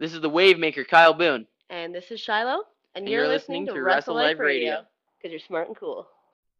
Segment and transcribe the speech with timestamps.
[0.00, 1.48] This is the wave maker, Kyle Boone.
[1.68, 2.62] And this is Shiloh,
[2.94, 4.70] and, And you're, you're listening, listening to to Wrestle Wrestle Life Life Radio.
[4.70, 4.86] Radio
[5.18, 6.06] because you're smart and cool.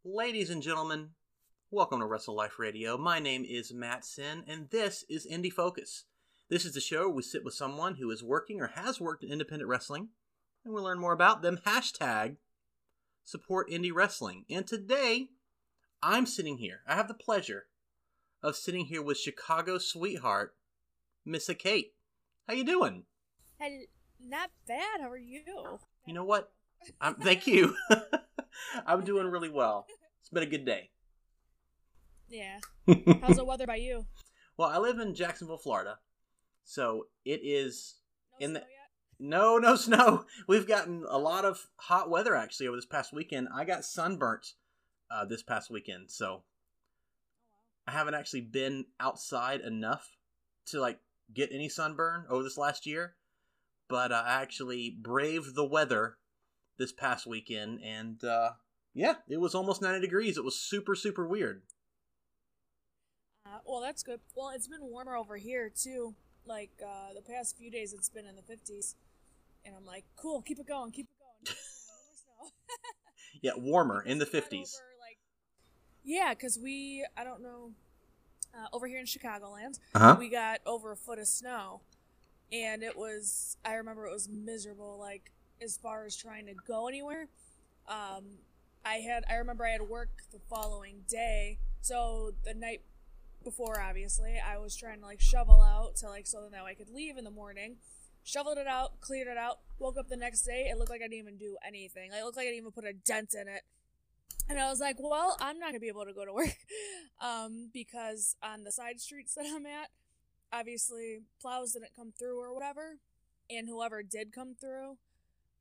[0.05, 1.11] Ladies and gentlemen,
[1.71, 2.99] welcome to Wrestle Life Radio.
[2.99, 6.07] My name is Matt Sin, and this is Indie Focus.
[6.49, 9.23] This is the show where we sit with someone who is working or has worked
[9.23, 10.09] in independent wrestling,
[10.65, 11.61] and we learn more about them.
[11.65, 12.39] Hashtag
[13.23, 14.47] support indie wrestling.
[14.51, 15.29] And today,
[16.03, 16.81] I'm sitting here.
[16.89, 17.67] I have the pleasure
[18.43, 20.57] of sitting here with Chicago sweetheart,
[21.25, 21.93] Missa Kate.
[22.49, 23.05] How you doing?
[23.59, 23.87] Hel-
[24.21, 25.01] not bad.
[25.01, 25.43] How are you?
[26.07, 26.53] You know what?
[27.01, 27.75] I'm, thank you.
[28.87, 29.87] I'm doing really well.
[30.21, 30.91] It's been a good day.
[32.29, 32.59] Yeah.
[33.23, 34.07] How's the weather by you?
[34.57, 35.99] Well, I live in Jacksonville, Florida.
[36.65, 37.95] So it is
[38.41, 38.79] No In the- snow yet?
[39.21, 40.25] no, no snow.
[40.49, 43.49] We've gotten a lot of hot weather actually over this past weekend.
[43.55, 44.55] I got sunburnt
[45.11, 46.43] uh, this past weekend, so
[47.87, 50.17] I haven't actually been outside enough
[50.67, 50.99] to like
[51.33, 53.15] get any sunburn over this last year.
[53.89, 56.17] But uh, I actually braved the weather
[56.79, 58.51] this past weekend, and uh,
[58.95, 60.37] yeah, it was almost 90 degrees.
[60.37, 61.63] It was super, super weird.
[63.47, 64.21] Uh, well, that's good.
[64.37, 66.15] Well, it's been warmer over here too.
[66.47, 68.95] Like uh, the past few days, it's been in the fifties,
[69.65, 71.19] and I'm like, cool, keep it going, keep it
[71.51, 71.57] going.
[72.43, 72.49] No.
[73.43, 74.75] Yeah, warmer in the Because we went 50s.
[74.75, 75.19] over, like-
[76.05, 77.71] yeah, because we, I don't know,
[78.55, 80.17] uh, over here in Chicagoland, Uh huh.
[80.19, 81.83] we got over a foot of snow,
[82.53, 83.57] and it was.
[83.65, 84.99] I remember it was miserable.
[84.99, 85.33] Like
[85.63, 87.29] as far as trying to go anywhere,
[87.89, 88.25] um,
[88.85, 89.25] I had.
[89.29, 92.83] I remember I had work the following day, so the night
[93.45, 96.91] before, obviously, I was trying to like shovel out to like so that I could
[96.91, 97.77] leave in the morning.
[98.25, 99.61] Shoveled it out, cleared it out.
[99.79, 100.69] Woke up the next day.
[100.71, 102.11] It looked like I didn't even do anything.
[102.11, 103.63] Like, it looked like I didn't even put a dent in it.
[104.51, 106.57] And I was like, well, I'm not gonna be able to go to work,
[107.21, 109.89] um, because on the side streets that I'm at,
[110.53, 112.99] obviously plows didn't come through or whatever,
[113.51, 114.99] and whoever did come through,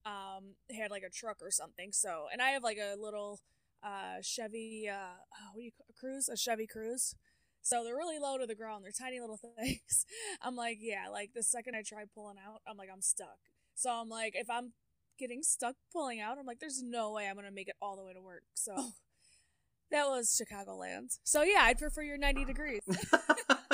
[0.05, 1.91] um, had like a truck or something.
[1.91, 3.39] So, and I have like a little,
[3.83, 5.17] uh, Chevy, uh,
[5.53, 6.29] what do you cruise?
[6.29, 7.15] A Chevy Cruze.
[7.61, 8.85] So they're really low to the ground.
[8.85, 10.05] They're tiny little things.
[10.41, 13.37] I'm like, yeah, like the second I try pulling out, I'm like, I'm stuck.
[13.75, 14.73] So I'm like, if I'm
[15.19, 18.03] getting stuck pulling out, I'm like, there's no way I'm gonna make it all the
[18.03, 18.43] way to work.
[18.53, 18.73] So
[19.91, 21.17] that was Chicagoland.
[21.23, 22.81] So yeah, I'd prefer your 90 degrees.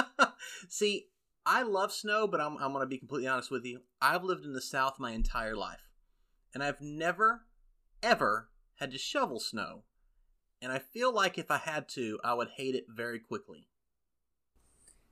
[0.69, 1.07] See,
[1.45, 3.81] I love snow, but I'm, I'm going to be completely honest with you.
[4.01, 5.89] I've lived in the South my entire life,
[6.53, 7.45] and I've never,
[8.01, 9.83] ever had to shovel snow.
[10.61, 13.67] And I feel like if I had to, I would hate it very quickly.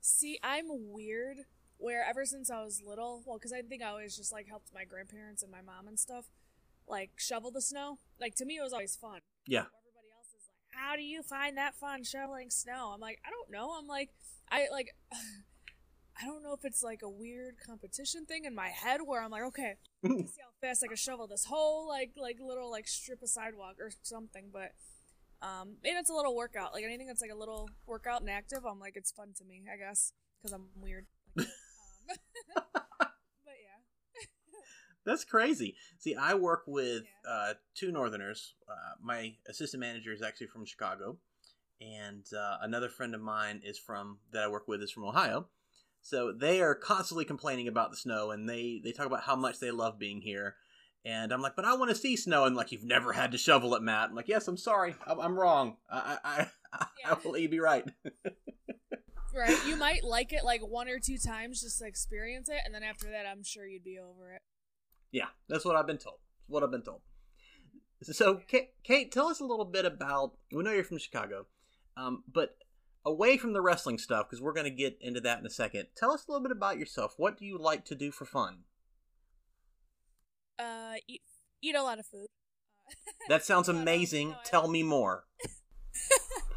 [0.00, 1.38] See, I'm weird.
[1.76, 4.72] Where ever since I was little, well, because I think I always just like helped
[4.72, 6.26] my grandparents and my mom and stuff,
[6.86, 7.98] like shovel the snow.
[8.20, 9.18] Like to me, it was always fun.
[9.48, 9.66] Yeah.
[9.66, 13.30] Everybody else is like, "How do you find that fun shoveling snow?" I'm like, I
[13.30, 13.76] don't know.
[13.76, 14.10] I'm like,
[14.52, 14.90] I like,
[16.22, 19.30] I don't know if it's like a weird competition thing in my head where I'm
[19.30, 19.74] like, okay,
[20.04, 23.76] see how fast I can shovel this whole like like little like strip of sidewalk
[23.80, 24.50] or something.
[24.52, 24.72] But
[25.40, 26.74] um, maybe it's a little workout.
[26.74, 29.62] Like anything that's like a little workout and active, I'm like, it's fun to me,
[29.72, 31.06] I guess, because I'm weird.
[31.34, 31.46] Like
[32.56, 32.62] um,
[32.94, 33.08] but
[33.46, 33.80] yeah.
[35.04, 35.74] That's crazy.
[35.98, 38.54] See, I work with uh, two Northerners.
[38.68, 41.16] Uh, my assistant manager is actually from Chicago,
[41.82, 45.46] and uh, another friend of mine is from that I work with is from Ohio.
[46.00, 49.60] So they are constantly complaining about the snow, and they they talk about how much
[49.60, 50.56] they love being here.
[51.04, 52.44] And I'm like, but I want to see snow.
[52.44, 54.10] And like, you've never had to shovel it, Matt.
[54.10, 55.76] I'm like, yes, I'm sorry, I'm, I'm wrong.
[55.90, 57.84] I I, I, I will be right.
[59.34, 59.56] Right.
[59.66, 62.82] You might like it like one or two times just to experience it, and then
[62.82, 64.42] after that, I'm sure you'd be over it.
[65.10, 66.18] Yeah, that's what I've been told.
[66.48, 67.00] What I've been told.
[68.02, 70.32] So, Kate, Kate, tell us a little bit about.
[70.52, 71.46] We know you're from Chicago,
[71.96, 72.56] um, but
[73.04, 75.86] away from the wrestling stuff, because we're going to get into that in a second.
[75.96, 77.14] Tell us a little bit about yourself.
[77.16, 78.58] What do you like to do for fun?
[80.58, 81.22] Uh, eat
[81.60, 82.26] eat a lot of food.
[83.28, 84.30] That sounds amazing.
[84.30, 85.24] no, Tell me more.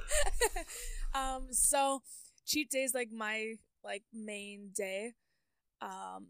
[1.14, 2.02] um, so
[2.46, 5.14] cheat day is like my like main day.
[5.80, 6.28] Um,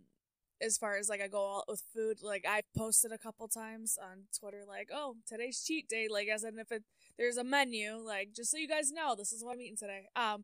[0.61, 3.97] as far as like I go out with food, like I've posted a couple times
[4.01, 6.83] on Twitter, like, oh, today's cheat day, like as in if it
[7.17, 10.07] there's a menu, like just so you guys know, this is what I'm eating today.
[10.15, 10.43] Um,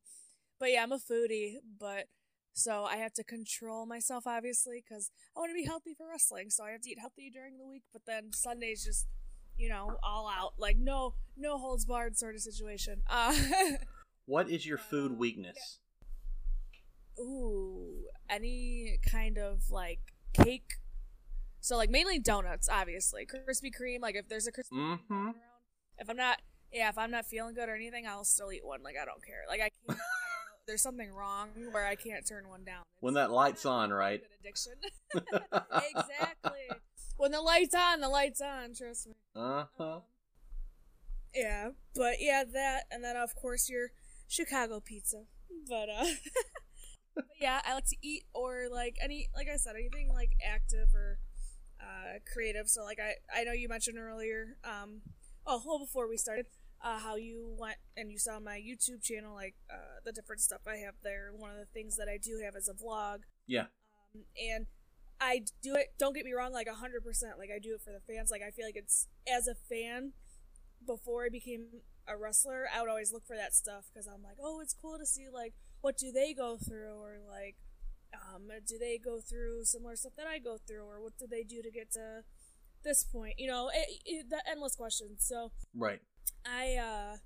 [0.59, 2.05] but yeah, I'm a foodie, but
[2.53, 6.49] so I have to control myself obviously because I want to be healthy for wrestling,
[6.49, 7.83] so I have to eat healthy during the week.
[7.93, 9.07] But then Sundays just
[9.57, 13.01] you know all out, like no no holds barred sort of situation.
[13.09, 13.33] Uh,
[14.25, 15.79] What is your food weakness?
[17.19, 19.99] ooh, any kind of like
[20.33, 20.73] cake.
[21.59, 23.25] So like mainly donuts, obviously.
[23.25, 25.13] Krispy Kreme, like if there's a Krispy Kreme Mm-hmm.
[25.25, 25.35] around,
[25.99, 26.41] if I'm not
[26.71, 28.81] yeah, if I'm not feeling good or anything, I'll still eat one.
[28.83, 29.43] Like I don't care.
[29.47, 30.03] Like I can't I don't know.
[30.67, 32.83] there's something wrong where I can't turn one down.
[32.99, 34.21] When that light's on, right?
[34.39, 34.73] Addiction.
[35.13, 36.69] exactly.
[37.17, 38.73] When the light's on, the light's on.
[38.73, 39.13] Trust me.
[39.35, 39.83] uh huh.
[39.83, 40.01] Um,
[41.33, 43.91] yeah, but yeah, that, and then of course your
[44.27, 45.23] Chicago pizza.
[45.67, 46.05] But uh,
[47.15, 50.93] but yeah, I like to eat or like any, like I said, anything like active
[50.93, 51.19] or
[51.79, 52.69] uh, creative.
[52.69, 54.57] So like I, I know you mentioned earlier.
[54.63, 55.01] Um,
[55.45, 56.47] oh, well, before we started,
[56.83, 60.61] uh, how you went and you saw my YouTube channel, like uh, the different stuff
[60.67, 61.31] I have there.
[61.35, 63.65] One of the things that I do have is a vlog Yeah.
[64.15, 64.65] um, and
[65.19, 65.93] I do it.
[65.99, 67.37] Don't get me wrong, like hundred percent.
[67.37, 68.31] Like I do it for the fans.
[68.31, 70.13] Like I feel like it's as a fan.
[70.85, 71.67] Before I became
[72.07, 74.97] a wrestler, I would always look for that stuff because I'm like, oh, it's cool
[74.97, 77.55] to see like what do they go through, or like,
[78.13, 81.43] um, do they go through similar stuff that I go through, or what do they
[81.43, 82.23] do to get to
[82.83, 83.35] this point?
[83.37, 85.23] You know, it, it, the endless questions.
[85.23, 86.01] So Right.
[86.45, 87.17] I uh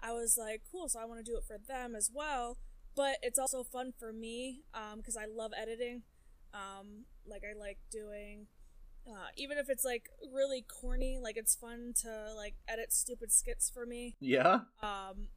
[0.00, 2.58] I was like, cool, so I want to do it for them as well.
[2.94, 6.02] But it's also fun for me um because I love editing.
[6.52, 8.46] Um like I like doing
[9.06, 13.70] uh even if it's like really corny, like it's fun to like edit stupid skits
[13.70, 14.16] for me.
[14.20, 14.60] Yeah.
[14.82, 15.28] Um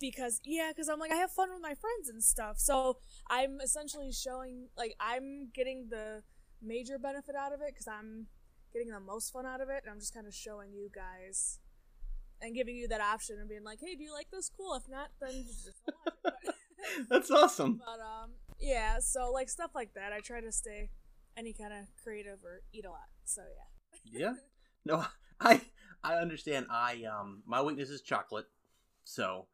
[0.00, 2.58] because yeah, because I'm like I have fun with my friends and stuff.
[2.58, 2.98] So
[3.30, 6.22] I'm essentially showing like I'm getting the
[6.62, 8.26] major benefit out of it because I'm
[8.72, 11.58] getting the most fun out of it, and I'm just kind of showing you guys
[12.40, 14.50] and giving you that option and being like, hey, do you like this?
[14.56, 14.74] Cool.
[14.74, 15.80] If not, then just
[16.24, 16.54] watch it.
[17.10, 17.80] That's awesome.
[17.86, 18.30] but um,
[18.60, 18.98] yeah.
[19.00, 20.90] So like stuff like that, I try to stay
[21.36, 23.08] any kind of creative or eat a lot.
[23.24, 24.20] So yeah.
[24.20, 24.34] Yeah.
[24.84, 25.04] No,
[25.38, 25.60] I
[26.02, 26.66] I understand.
[26.70, 28.46] I um my weakness is chocolate.
[29.04, 29.48] So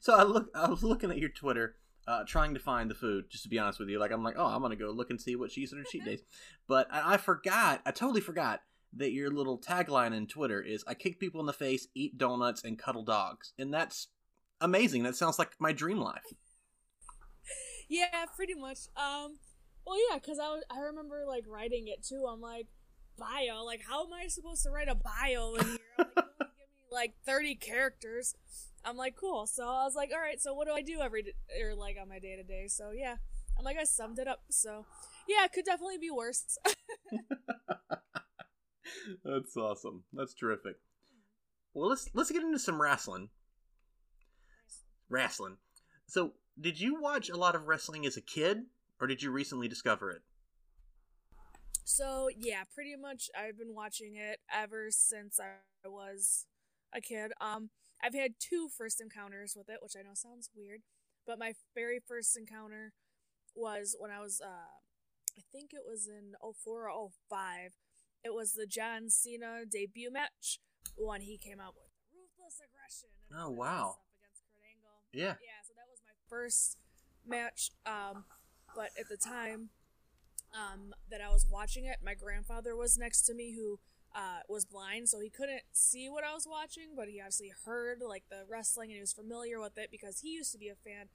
[0.00, 1.76] so I look I was looking at your Twitter
[2.06, 4.34] uh, trying to find the food just to be honest with you like I'm like
[4.36, 6.22] oh I'm gonna go look and see what she's in her cheat days
[6.66, 8.60] but I, I forgot I totally forgot
[8.96, 12.64] that your little tagline in Twitter is I kick people in the face eat donuts
[12.64, 14.08] and cuddle dogs and that's
[14.60, 16.24] amazing that sounds like my dream life
[17.88, 18.78] Yeah, pretty much.
[18.96, 19.38] Um,
[19.86, 22.24] well, yeah, because I, was- I remember like writing it too.
[22.30, 22.66] I'm like,
[23.18, 23.64] bio.
[23.64, 25.78] Like, how am I supposed to write a bio in here?
[25.98, 28.34] I'm like, you only give me like 30 characters.
[28.84, 29.46] I'm like, cool.
[29.46, 30.40] So I was like, all right.
[30.40, 31.32] So what do I do every day,
[31.62, 32.66] or like on my day to day?
[32.68, 33.16] So yeah,
[33.58, 34.42] I'm like, I summed it up.
[34.50, 34.86] So
[35.28, 36.58] yeah, it could definitely be worse.
[39.24, 40.76] that's awesome that's terrific
[41.74, 43.28] well let's let's get into some wrestling
[45.10, 45.56] wrestling.
[46.06, 48.62] So, did you watch a lot of wrestling as a kid,
[49.00, 50.22] or did you recently discover it?
[51.84, 56.46] So yeah, pretty much I've been watching it ever since I was
[56.94, 57.32] a kid.
[57.40, 57.70] Um,
[58.02, 60.82] I've had two first encounters with it, which I know sounds weird,
[61.26, 62.92] but my very first encounter
[63.56, 64.78] was when I was uh,
[65.36, 67.72] I think it was in 04 or 05.
[68.24, 70.58] It was the John Cena debut match
[70.96, 73.08] when he came out with ruthless aggression.
[73.30, 73.96] And Oh, wow.
[74.20, 74.98] against Kurt Angle.
[75.12, 75.36] Yeah.
[75.42, 76.76] Yeah, so that was my first
[77.26, 77.70] match.
[77.86, 78.24] Um,
[78.74, 79.70] but at the time
[80.54, 83.78] um, that I was watching it, my grandfather was next to me who
[84.14, 88.00] uh, was blind, so he couldn't see what I was watching, but he obviously heard
[88.06, 90.74] like the wrestling and he was familiar with it because he used to be a
[90.74, 91.06] fan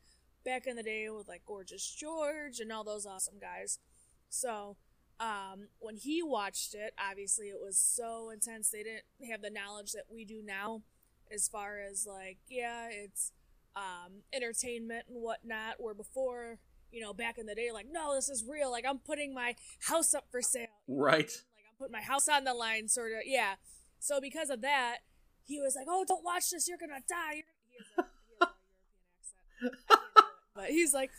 [0.46, 3.80] back in the day with like Gorgeous George and all those awesome guys.
[4.30, 4.78] So
[5.20, 8.70] um, when he watched it, obviously it was so intense.
[8.70, 10.82] They didn't have the knowledge that we do now,
[11.34, 13.32] as far as like, yeah, it's
[13.76, 15.76] um, entertainment and whatnot.
[15.80, 16.60] Where before,
[16.92, 18.72] you know, back in the day, like, no, this is real.
[18.72, 19.56] Like, I'm putting my
[19.88, 20.68] house up for sale.
[20.88, 21.18] Right.
[21.20, 23.20] Like, I'm putting my house on the line, sort of.
[23.26, 23.56] Yeah.
[24.00, 24.98] So because of that,
[25.44, 26.68] he was like, "Oh, don't watch this.
[26.68, 27.44] You're gonna die." You're
[27.98, 28.10] gonna...
[28.28, 29.38] He, has a, he has a European accent.
[29.62, 29.80] I can't do
[30.20, 30.26] it.
[30.56, 31.12] But he's like,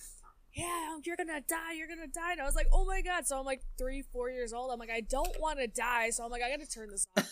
[0.56, 2.32] yeah, you're gonna die, you're gonna die.
[2.32, 3.26] And I was like, oh my god.
[3.26, 4.70] So I'm like three, four years old.
[4.72, 6.10] I'm like, I don't want to die.
[6.10, 7.30] So I'm like, I gotta turn this off.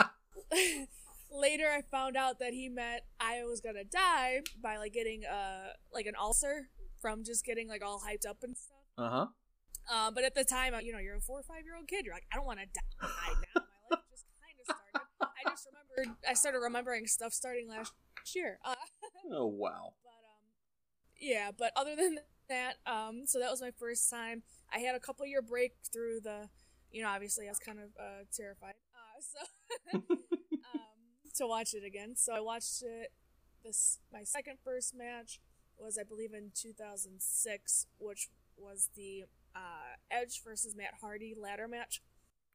[1.32, 5.72] Later, I found out that he meant I was gonna die by like getting uh
[5.92, 6.68] like an ulcer
[7.00, 8.76] from just getting like all hyped up and stuff.
[8.98, 9.26] uh huh.
[9.92, 11.86] Uh, but at the time, uh, you know, you're a four or five year old
[11.86, 12.04] kid.
[12.04, 12.80] You're like, I don't want to die
[13.54, 13.62] now.
[13.90, 15.06] My life just kind of started.
[15.46, 16.16] I just remembered.
[16.28, 17.92] I started remembering stuff starting last
[18.34, 18.58] year.
[18.64, 18.74] Uh,
[19.32, 19.92] Oh wow.
[21.20, 21.50] Yeah.
[21.56, 22.18] But other than
[22.48, 24.42] that, um, so that was my first time.
[24.72, 26.48] I had a couple year break through the,
[26.90, 28.74] you know, obviously I was kind of uh, terrified.
[28.94, 29.20] Uh,
[29.92, 30.18] so um,
[31.36, 32.14] to watch it again.
[32.16, 33.12] So I watched it.
[33.64, 35.40] This my second first match
[35.78, 42.02] was I believe in 2006, which was the uh, Edge versus Matt Hardy ladder match.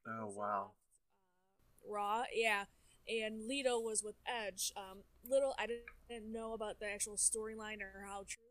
[0.07, 0.71] Oh wow.
[0.71, 2.65] uh, Raw, yeah.
[3.07, 4.71] And Lita was with Edge.
[4.75, 5.85] Um, little I didn't,
[6.31, 8.50] know about the actual storyline or how true the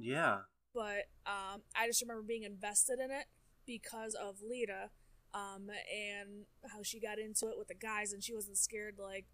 [0.00, 0.38] Yeah.
[0.74, 3.26] But um, I just remember being invested in it
[3.66, 4.90] because of Lita,
[5.34, 9.26] um, and how she got into it with the guys, and she wasn't scared like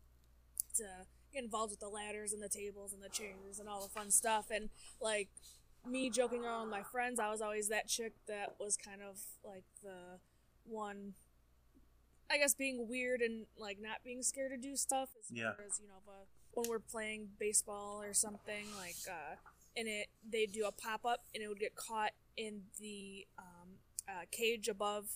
[0.77, 0.85] to
[1.33, 4.11] get involved with the ladders and the tables and the chairs and all the fun
[4.11, 4.47] stuff.
[4.51, 4.71] And
[5.01, 5.29] like
[5.87, 9.19] me joking around with my friends, I was always that chick that was kind of
[9.45, 10.19] like the
[10.65, 11.15] one.
[12.29, 15.53] I guess being weird and like not being scared to do stuff as Yeah.
[15.55, 19.37] far as you know, but when we're playing baseball or something like, uh,
[19.77, 23.69] and it they do a pop up and it would get caught in the um,
[24.09, 25.07] uh, cage above,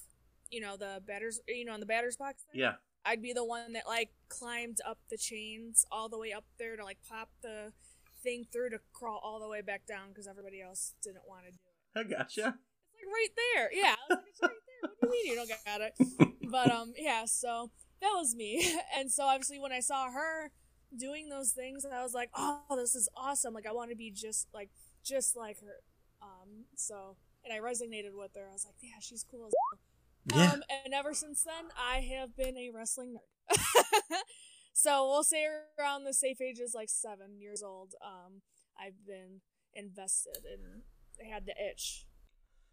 [0.51, 2.45] you know, the batters, you know, in the batters box.
[2.53, 2.75] Yeah.
[3.05, 6.77] I'd be the one that like climbed up the chains all the way up there
[6.77, 7.73] to like pop the
[8.23, 11.53] thing through to crawl all the way back down because everybody else didn't want to
[11.53, 11.99] do it.
[11.99, 12.55] I gotcha.
[12.93, 13.71] It's like right there.
[13.73, 14.91] Yeah, like, it's right there.
[14.99, 16.37] What do you mean you don't got it?
[16.51, 17.27] But um, yeah.
[17.27, 20.51] So that was me, and so obviously when I saw her
[20.97, 23.55] doing those things, I was like, oh, this is awesome.
[23.55, 24.71] Like I want to be just like
[25.05, 25.83] just like her.
[26.23, 28.49] Um, so and I resonated with her.
[28.49, 29.53] I was like, yeah, she's cool as
[30.35, 30.53] Yeah.
[30.53, 33.57] um, and ever since then, I have been a wrestling nerd.
[34.73, 35.47] so we'll say
[35.79, 37.95] around the safe age is like seven years old.
[38.05, 38.43] Um,
[38.79, 39.41] I've been
[39.75, 42.07] invested and had the itch.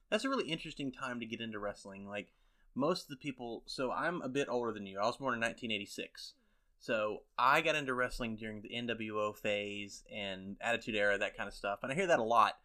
[0.10, 2.08] That's a really interesting time to get into wrestling.
[2.08, 2.30] Like
[2.76, 5.00] most of the people, so I'm a bit older than you.
[5.00, 6.34] I was born in 1986.
[6.80, 11.54] So I got into wrestling during the NWO phase and Attitude Era, that kind of
[11.54, 11.80] stuff.
[11.84, 12.58] And I hear that a lot.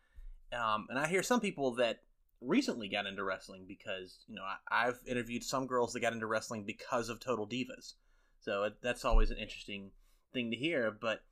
[0.52, 2.00] Um, and I hear some people that
[2.40, 6.26] recently got into wrestling because, you know, I, I've interviewed some girls that got into
[6.26, 7.94] wrestling because of Total Divas.
[8.40, 9.92] So it, that's always an interesting
[10.32, 10.90] thing to hear.
[10.90, 11.22] But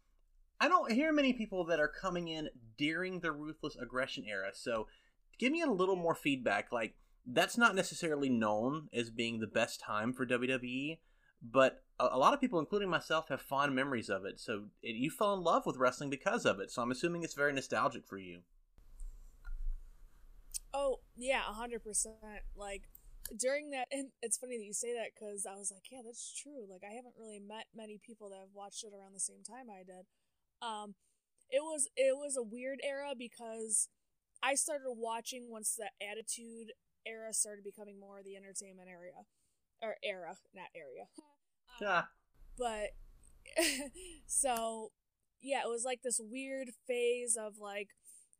[0.60, 4.50] I don't hear many people that are coming in during the Ruthless Aggression era.
[4.54, 4.86] So
[5.38, 6.72] give me a little more feedback.
[6.72, 6.94] Like,
[7.26, 10.98] that's not necessarily known as being the best time for WWE,
[11.42, 14.40] but a, lot of people, including myself, have fond memories of it.
[14.40, 16.70] So it, you fell in love with wrestling because of it.
[16.70, 18.40] So I'm assuming it's very nostalgic for you.
[20.72, 22.16] Oh yeah, hundred percent.
[22.56, 22.82] Like
[23.36, 26.32] during that, and it's funny that you say that because I was like, yeah, that's
[26.32, 26.66] true.
[26.70, 29.66] Like I haven't really met many people that have watched it around the same time
[29.70, 30.06] I did.
[30.62, 30.94] Um,
[31.50, 33.88] it was it was a weird era because
[34.42, 36.72] I started watching once the Attitude
[37.06, 39.24] era started becoming more the entertainment area
[39.82, 41.06] or era, not area.
[41.18, 42.02] Um, Yeah.
[42.58, 42.90] but
[44.26, 44.92] so
[45.42, 47.88] yeah, it was like this weird phase of like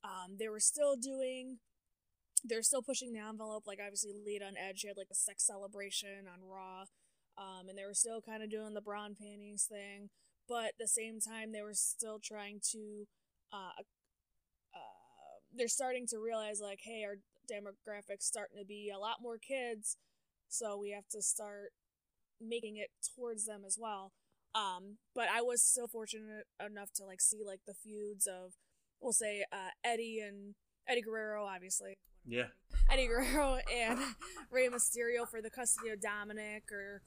[0.04, 1.58] um they were still doing
[2.44, 6.26] they're still pushing the envelope like obviously Lita and Edge had like a sex celebration
[6.32, 6.84] on Raw
[7.38, 10.08] um and they were still kind of doing the bra and panties thing
[10.48, 13.06] but at the same time they were still trying to
[13.52, 13.72] uh
[14.74, 17.16] uh they're starting to realize like hey our
[17.50, 19.96] demographics starting to be a lot more kids
[20.50, 21.70] so we have to start
[22.40, 24.12] making it towards them as well.
[24.54, 28.54] Um but i was so fortunate enough to like see like the feuds of
[29.00, 30.54] we'll say uh eddie and
[30.88, 31.98] eddie guerrero obviously.
[32.26, 32.48] Yeah.
[32.92, 33.98] eddie guerrero and
[34.50, 37.02] Rey mysterio for the custody of dominic or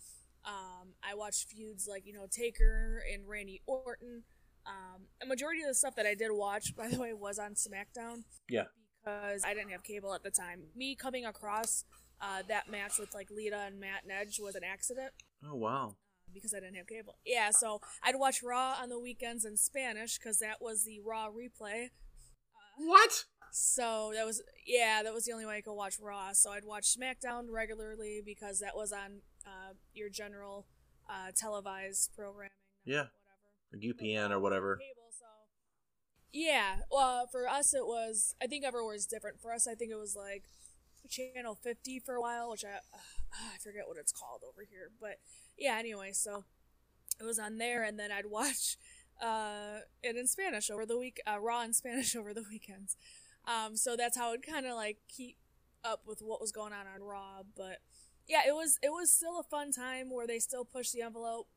[0.45, 4.23] um i watched feuds like you know taker and randy orton.
[4.65, 7.55] Um a majority of the stuff that i did watch by the way was on
[7.55, 8.23] smackdown.
[8.47, 8.65] Yeah.
[9.03, 10.61] because i didn't have cable at the time.
[10.75, 11.83] Me coming across
[12.23, 15.11] uh, that match with like Lita and Matt and Edge was an accident
[15.45, 15.95] Oh, wow.
[16.33, 17.17] because I didn't have cable.
[17.25, 21.29] Yeah, so I'd watch Raw on the weekends in Spanish because that was the Raw
[21.29, 21.87] replay.
[22.77, 23.25] What?
[23.51, 26.31] So that was yeah, that was the only way I could watch Raw.
[26.33, 30.65] So I'd watch SmackDown regularly because that was on uh, your general
[31.09, 32.49] uh, televised programming.
[32.85, 33.07] Yeah.
[33.69, 33.73] whatever.
[33.73, 34.77] Or UPN or whatever.
[34.77, 35.25] Cable, so
[36.31, 38.33] yeah, well, for us it was.
[38.41, 39.39] I think everywhere's different.
[39.39, 40.43] For us, I think it was like
[41.09, 42.79] channel 50 for a while, which I
[43.33, 45.19] I forget what it's called over here, but
[45.57, 45.75] yeah.
[45.77, 46.45] Anyway, so
[47.19, 48.77] it was on there, and then I'd watch
[49.21, 52.95] uh it in Spanish over the week, uh, Raw in Spanish over the weekends.
[53.45, 55.37] Um, so that's how it kind of like keep
[55.83, 57.79] up with what was going on on Raw, but
[58.27, 61.47] yeah, it was it was still a fun time where they still pushed the envelope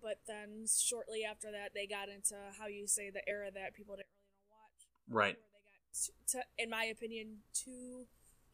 [0.00, 3.96] but then shortly after that they got into how you say the era that people
[3.96, 5.36] didn't really want to watch Right.
[5.36, 8.06] where they got t- t- in my opinion too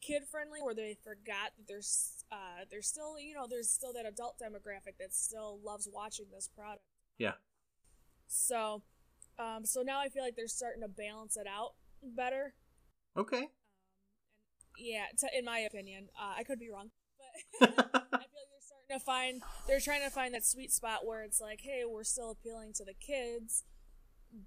[0.05, 4.05] kid friendly where they forgot that there's uh there's still you know there's still that
[4.05, 6.83] adult demographic that still loves watching this product
[7.17, 7.33] Yeah.
[8.27, 8.83] so
[9.39, 11.71] um so now i feel like they're starting to balance it out
[12.03, 12.53] better
[13.17, 13.47] Okay.
[14.77, 16.91] yeah t- in my opinion uh, i could be wrong
[17.59, 17.81] but I feel
[18.11, 21.61] like they're starting to find they're trying to find that sweet spot where it's like,
[21.61, 23.63] hey, we're still appealing to the kids,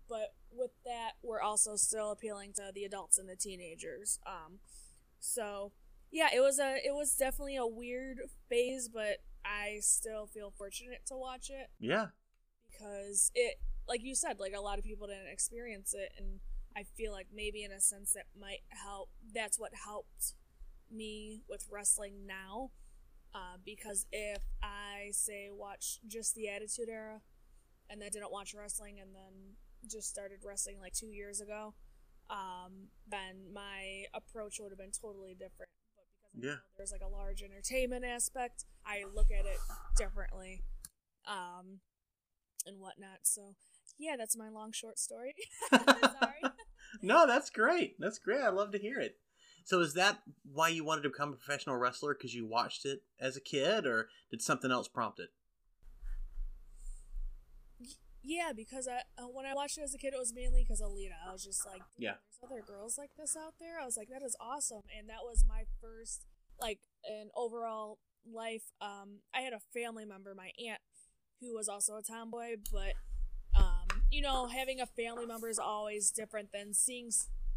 [0.09, 4.19] but with that, we're also still appealing to the adults and the teenagers.
[4.27, 4.59] Um,
[5.21, 5.73] so
[6.11, 11.03] yeah, it was a it was definitely a weird phase, but I still feel fortunate
[11.07, 12.07] to watch it yeah.
[12.71, 13.57] because it,
[13.89, 16.41] like you said, like a lot of people didn't experience it, and
[16.77, 19.11] I feel like maybe in a sense that might help.
[19.35, 20.35] That's what helped
[20.91, 22.71] me with wrestling now.
[23.35, 27.21] Uh, because if I say watch just the Attitude Era,
[27.91, 29.57] and then didn't watch wrestling, and then
[29.87, 31.75] just started wrestling like two years ago,
[32.31, 35.71] um, then my approach would have been totally different.
[35.97, 36.55] But because I Yeah.
[36.55, 39.59] know there's like a large entertainment aspect, I look at it
[39.97, 40.63] differently,
[41.27, 41.81] um,
[42.67, 43.21] and whatnot.
[43.23, 43.55] So
[43.99, 45.35] yeah, that's my long short story.
[45.73, 46.43] Sorry.
[47.03, 47.97] no, that's great.
[47.99, 48.43] That's great.
[48.43, 49.17] I love to hear it.
[49.65, 50.21] So, is that
[50.51, 52.15] why you wanted to become a professional wrestler?
[52.15, 55.29] Because you watched it as a kid, or did something else prompt it?
[58.23, 60.81] Yeah, because I uh, when I watched it as a kid, it was mainly because
[60.81, 61.15] of Lita.
[61.27, 62.15] I was just like, Yeah.
[62.41, 63.81] there's other girls like this out there.
[63.81, 66.25] I was like, that is awesome, and that was my first
[66.61, 67.99] like an overall
[68.31, 68.65] life.
[68.81, 70.81] Um, I had a family member, my aunt,
[71.41, 72.95] who was also a tomboy, but
[73.57, 77.11] um, you know, having a family member is always different than seeing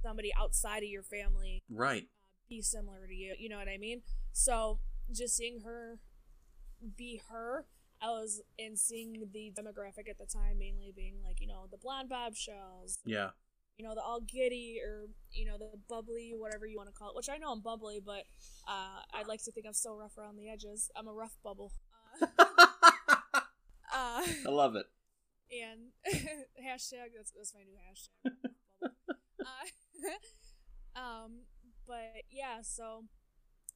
[0.04, 2.08] somebody outside of your family Right.
[2.50, 3.36] be similar to you.
[3.38, 4.02] You know what I mean?
[4.32, 4.80] So
[5.12, 6.00] just seeing her
[6.98, 7.66] be her,
[8.02, 11.78] I was and seeing the demographic at the time mainly being like you know the
[11.78, 13.30] blonde bob shells, Yeah.
[13.78, 17.10] you know the all giddy or you know the bubbly whatever you want to call
[17.10, 17.16] it.
[17.16, 18.24] Which I know I'm bubbly, but
[18.68, 20.90] uh, I'd like to think I'm still rough around the edges.
[20.96, 21.72] I'm a rough bubble.
[22.40, 23.42] Uh,
[23.94, 24.86] uh, I love it.
[25.52, 25.92] and
[26.66, 28.32] hashtag that's that's my new hashtag.
[30.96, 31.32] uh, um,
[31.88, 33.04] but yeah, so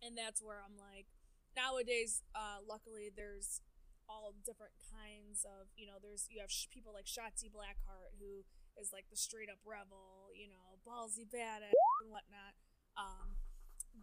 [0.01, 1.08] and that's where I'm like
[1.55, 2.22] nowadays.
[2.34, 3.62] Uh, luckily, there's
[4.08, 5.98] all different kinds of you know.
[6.02, 8.46] There's you have sh- people like Shotzi Blackheart who
[8.80, 12.54] is like the straight up rebel, you know, ballsy badass and whatnot.
[12.96, 13.40] Um,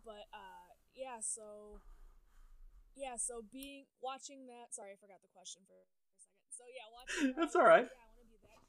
[0.05, 1.81] but uh, yeah, so
[2.97, 4.73] yeah, so being watching that.
[4.75, 6.49] Sorry, I forgot the question for, a second.
[6.53, 7.35] So yeah, watching.
[7.39, 7.89] That's all right.
[7.89, 8.61] Yeah, I want to be that.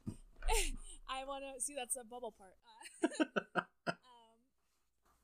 [1.13, 2.55] I want to see that's the bubble part.
[3.03, 3.59] Uh,
[3.91, 4.37] um,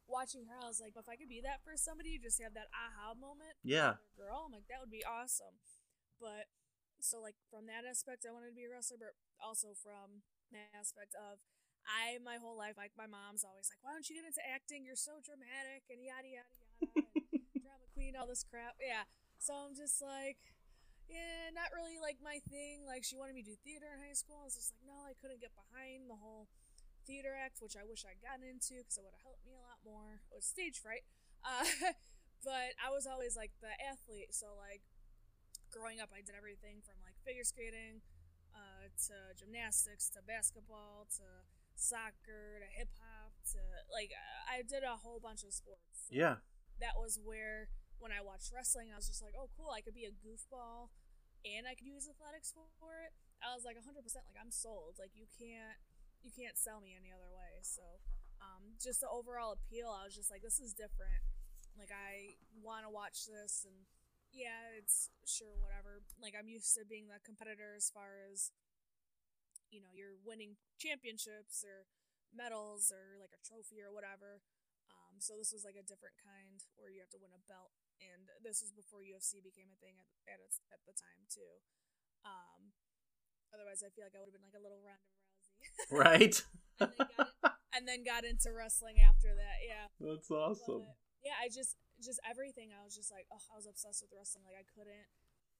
[0.07, 2.67] watching her, I was like, if I could be that for somebody, just have that
[2.75, 3.55] aha moment.
[3.63, 3.95] Yeah.
[4.19, 4.47] girl.
[4.47, 5.55] I'm like, that would be awesome.
[6.19, 6.51] But
[6.99, 10.67] so like from that aspect, I wanted to be a wrestler, but also from the
[10.75, 11.39] aspect of
[11.87, 14.83] I my whole life, like my mom's always like, why don't you get into acting?
[14.83, 18.77] You're so dramatic and yada yada yada, and drama queen, all this crap.
[18.77, 19.07] Yeah.
[19.39, 20.37] So I'm just like,
[21.07, 22.83] yeah, not really like my thing.
[22.83, 24.43] Like she wanted me to do theater in high school.
[24.43, 26.51] I was just like, no, I couldn't get behind the whole
[27.09, 29.63] theater act, which I wish I'd gotten into because it would have helped me a
[29.65, 30.21] lot more.
[30.29, 31.07] It was stage fright.
[31.41, 31.65] Uh,
[32.45, 34.85] but I was always like the athlete, so like
[35.71, 38.01] growing up, I did everything from like figure skating
[38.53, 41.25] uh, to gymnastics to basketball to
[41.79, 43.61] soccer to hip hop to
[43.93, 44.11] like
[44.49, 46.09] I did a whole bunch of sports.
[46.09, 46.43] So Yeah.
[46.83, 49.95] that was where when I watched wrestling, I was just like, oh, cool, I could
[49.95, 50.91] be a goofball
[51.47, 53.11] and I could use athletics for it.
[53.39, 54.99] I was like 100% like I'm sold.
[54.99, 55.79] Like you can't
[56.19, 57.63] you can't sell me any other way.
[57.63, 57.83] So
[58.43, 61.23] um, just the overall appeal, I was just like, this is different.
[61.79, 63.87] Like I want to watch this, and
[64.33, 66.01] yeah, it's sure whatever.
[66.21, 68.51] Like I'm used to being the competitor as far as
[69.69, 71.85] you know, you're winning championships or
[72.33, 74.41] medals or like a trophy or whatever.
[74.89, 77.69] Um, so this was like a different kind where you have to win a belt,
[78.01, 81.61] and this was before UFC became a thing at at, its, at the time too.
[82.25, 82.73] Um,
[83.53, 85.53] otherwise, I feel like I would have been like a little Ronda Rousey.
[85.93, 86.35] Right.
[86.81, 89.61] and, then in- and then got into wrestling after that.
[89.61, 90.89] Yeah, That's awesome.
[91.21, 92.69] Yeah, I just just everything.
[92.71, 94.43] I was just like, oh, I was obsessed with wrestling.
[94.47, 95.07] Like I couldn't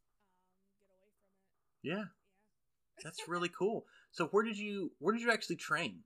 [0.04, 1.40] um, get away from it.
[1.84, 2.06] Yeah.
[2.98, 3.04] Yeah.
[3.04, 3.86] That's really cool.
[4.12, 6.04] So where did you where did you actually train?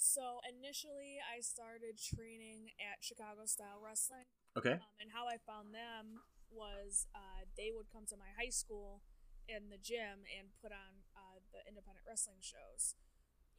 [0.00, 4.24] So initially, I started training at Chicago Style Wrestling.
[4.56, 4.80] Okay.
[4.80, 9.04] Um, and how I found them was uh, they would come to my high school
[9.44, 12.96] in the gym and put on uh, the independent wrestling shows.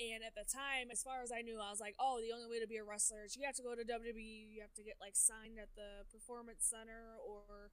[0.01, 2.49] And at the time, as far as I knew, I was like, oh, the only
[2.49, 4.81] way to be a wrestler is you have to go to WWE, you have to
[4.81, 7.69] get like signed at the Performance Center or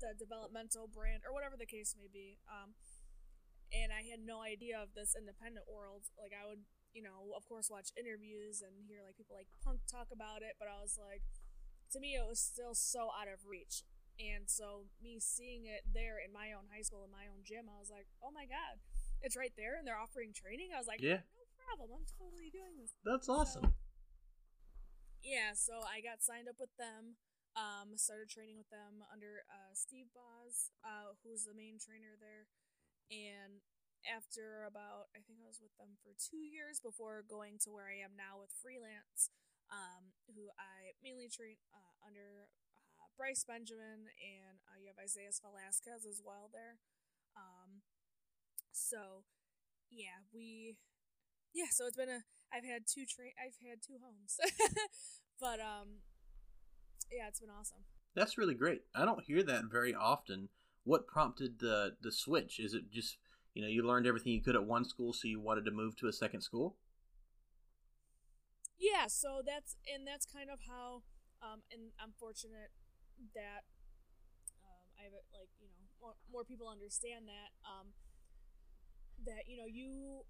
[0.00, 2.40] the developmental brand or whatever the case may be.
[2.48, 2.72] Um,
[3.68, 6.08] and I had no idea of this independent world.
[6.16, 6.64] Like, I would,
[6.96, 10.56] you know, of course, watch interviews and hear like people like Punk talk about it,
[10.56, 11.20] but I was like,
[11.92, 13.84] to me it was still so out of reach
[14.16, 17.68] and so me seeing it there in my own high school in my own gym
[17.68, 18.80] i was like oh my god
[19.20, 21.20] it's right there and they're offering training i was like Yeah.
[21.64, 23.74] Problem i'm totally doing this That's awesome.
[25.22, 27.16] yeah so i got signed up with them
[27.54, 32.48] um started training with them under uh steve boz uh who's the main trainer there
[33.12, 33.62] and
[34.08, 37.86] after about i think i was with them for two years before going to where
[37.92, 39.30] i am now with freelance
[39.72, 42.52] um, who I mainly train uh, under
[43.00, 46.76] uh, Bryce Benjamin, and uh, you have Isaiah Velasquez as well there.
[47.32, 47.80] Um,
[48.68, 49.24] so,
[49.88, 50.76] yeah, we,
[51.54, 52.22] yeah, so it's been a.
[52.52, 53.32] I've had two train.
[53.40, 54.36] I've had two homes,
[55.40, 56.04] but um,
[57.10, 57.84] yeah, it's been awesome.
[58.14, 58.82] That's really great.
[58.94, 60.48] I don't hear that very often
[60.84, 62.58] what prompted the the switch?
[62.58, 63.18] Is it just
[63.54, 65.96] you know you learned everything you could at one school, so you wanted to move
[65.96, 66.76] to a second school?
[68.78, 71.02] Yeah, so that's and that's kind of how
[71.42, 72.70] um and I'm fortunate
[73.34, 73.62] that
[74.66, 77.94] um I have like, you know, more, more people understand that um
[79.24, 80.24] that you know, you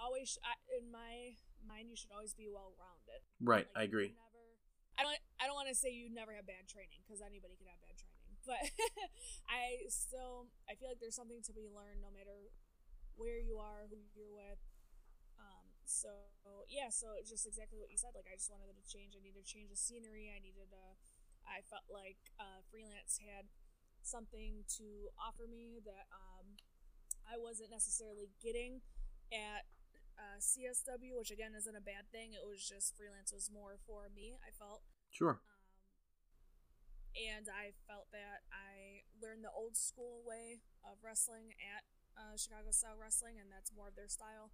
[0.00, 3.20] always I, in my mind you should always be well-rounded.
[3.38, 4.10] Right, Like, I agree.
[4.16, 4.44] Never,
[4.98, 5.20] I don't.
[5.40, 7.96] I don't want to say you never have bad training because anybody can have bad
[7.96, 8.34] training.
[8.44, 8.60] But
[9.48, 12.52] I still, I feel like there's something to be learned no matter
[13.16, 14.60] where you are, who you're with.
[15.40, 15.68] Um.
[15.84, 16.12] So
[16.68, 16.92] yeah.
[16.92, 18.16] So it's just exactly what you said.
[18.16, 19.16] Like I just wanted to change.
[19.16, 20.32] I needed to change the scenery.
[20.32, 20.84] I needed to.
[21.48, 23.48] I felt like uh, freelance had
[24.02, 26.56] something to offer me that um,
[27.28, 28.80] I wasn't necessarily getting
[29.32, 29.64] at
[30.20, 32.36] uh, CSW, which again isn't a bad thing.
[32.36, 34.36] It was just freelance was more for me.
[34.44, 35.40] I felt, Sure.
[35.40, 35.40] um,
[37.16, 41.82] and I felt that I learned the old school way of wrestling at
[42.14, 44.52] uh, Chicago Style Wrestling, and that's more of their style.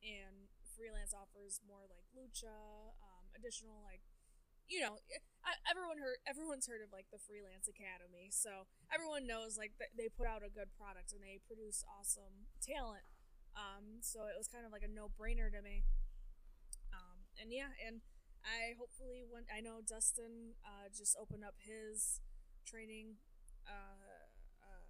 [0.00, 0.46] And
[0.78, 4.00] freelance offers more like lucha, um, additional like,
[4.70, 5.02] you know,
[5.66, 10.28] everyone heard everyone's heard of like the Freelance Academy, so everyone knows like they put
[10.28, 13.02] out a good product and they produce awesome talent.
[13.56, 15.84] Um, so it was kind of like a no brainer to me.
[16.92, 18.00] Um, and yeah, and
[18.44, 22.20] I hopefully when I know Dustin uh, just opened up his
[22.64, 23.18] training
[23.66, 24.28] uh,
[24.62, 24.86] uh,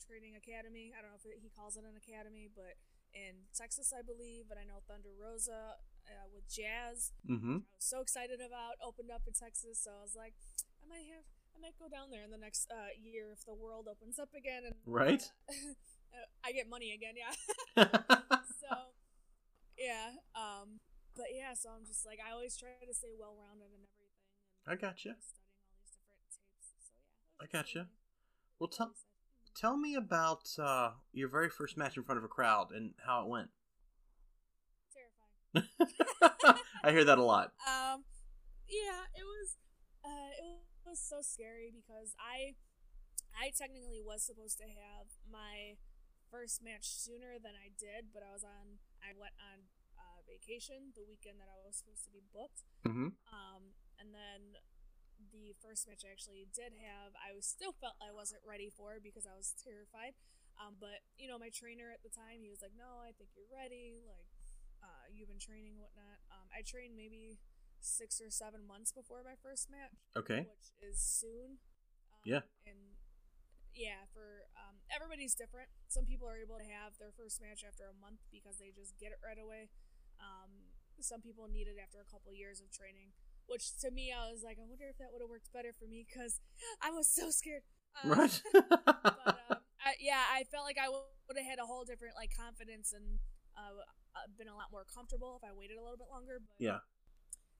[0.00, 0.90] training academy.
[0.96, 2.80] I don't know if it, he calls it an academy, but
[3.12, 4.48] in Texas, I believe.
[4.50, 7.12] And I know Thunder Rosa uh, with Jazz.
[7.28, 7.62] Mm-hmm.
[7.62, 9.78] I was so excited about opened up in Texas.
[9.82, 10.34] So I was like,
[10.82, 13.54] I might have, I might go down there in the next uh, year if the
[13.54, 15.22] world opens up again and Right.
[15.48, 15.74] uh,
[16.44, 17.14] I get money again.
[17.16, 17.34] Yeah.
[18.62, 18.70] so
[19.78, 20.18] yeah.
[20.34, 20.80] Um.
[21.16, 21.54] But yeah.
[21.54, 24.26] So I'm just like I always try to stay well rounded and everything.
[24.34, 25.16] And I gotcha.
[25.20, 26.90] Studying all these different tapes.
[26.90, 27.44] So yeah.
[27.44, 27.88] I gotcha.
[28.58, 28.92] Well, tell.
[29.56, 33.22] Tell me about uh, your very first match in front of a crowd and how
[33.22, 33.50] it went.
[34.94, 36.56] terrifying.
[36.84, 37.52] I hear that a lot.
[37.66, 38.04] Um,
[38.68, 39.58] yeah, it was,
[40.04, 42.54] uh, it was so scary because I,
[43.34, 45.74] I technically was supposed to have my
[46.30, 49.66] first match sooner than I did, but I was on, I went on
[49.98, 52.64] uh, vacation the weekend that I was supposed to be booked.
[52.86, 53.12] Mm-hmm.
[53.28, 54.56] Um, and then
[55.34, 58.96] the first match I actually did have, I was still felt I wasn't ready for
[59.02, 60.16] because I was terrified.
[60.56, 63.32] Um, but you know, my trainer at the time, he was like, "No, I think
[63.32, 64.04] you're ready.
[64.04, 64.28] Like,
[64.84, 67.40] uh, you've been training, whatnot." Um, I trained maybe
[67.80, 70.44] six or seven months before my first match, Okay.
[70.44, 71.64] which is soon.
[72.12, 72.44] Um, Yeah.
[72.68, 72.99] And
[73.74, 75.70] yeah, for um, everybody's different.
[75.88, 78.98] Some people are able to have their first match after a month because they just
[78.98, 79.70] get it right away.
[80.20, 83.16] Um, some people need it after a couple years of training.
[83.48, 85.88] Which to me, I was like, I wonder if that would have worked better for
[85.90, 86.38] me because
[86.84, 87.62] I was so scared.
[88.02, 88.36] Um, Right.
[88.52, 88.86] but
[89.50, 92.94] um, I, yeah, I felt like I would have had a whole different like confidence
[92.94, 93.18] and
[93.58, 93.82] uh,
[94.14, 96.38] uh, been a lot more comfortable if I waited a little bit longer.
[96.38, 96.86] But yeah.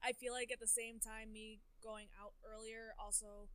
[0.03, 3.53] I feel like at the same time, me going out earlier also,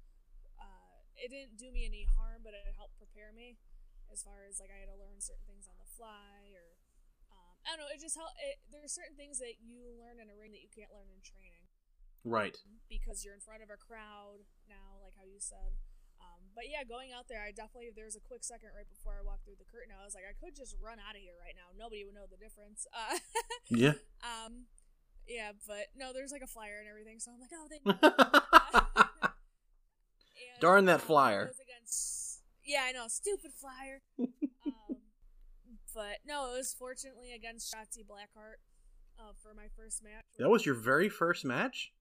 [1.20, 3.58] it didn't do me any harm, but it helped prepare me
[4.12, 6.78] as far as like I had to learn certain things on the fly or.
[7.34, 7.92] Um, I don't know.
[7.92, 8.38] It just helped.
[8.40, 11.10] It, there are certain things that you learn in a ring that you can't learn
[11.10, 11.66] in training
[12.26, 12.58] Right.
[12.90, 15.78] because you're in front of a crowd now, like how you said.
[16.22, 19.18] Um, but yeah, going out there, I definitely there was a quick second right before
[19.20, 19.92] I walked through the curtain.
[19.94, 21.74] I was like, I could just run out of here right now.
[21.76, 22.86] Nobody would know the difference.
[22.94, 23.18] Uh,
[23.70, 23.98] Yeah.
[24.26, 24.70] um,
[25.28, 27.82] yeah, but no, there's like a flyer and everything, so I'm like, oh, they.
[30.60, 31.52] Darn that flyer.
[31.62, 34.02] against- yeah, I know, stupid flyer.
[34.20, 34.30] um,
[35.94, 38.60] but no, it was fortunately against Shotzi Blackheart
[39.20, 40.24] uh, for my first match.
[40.40, 41.92] that was your very first match.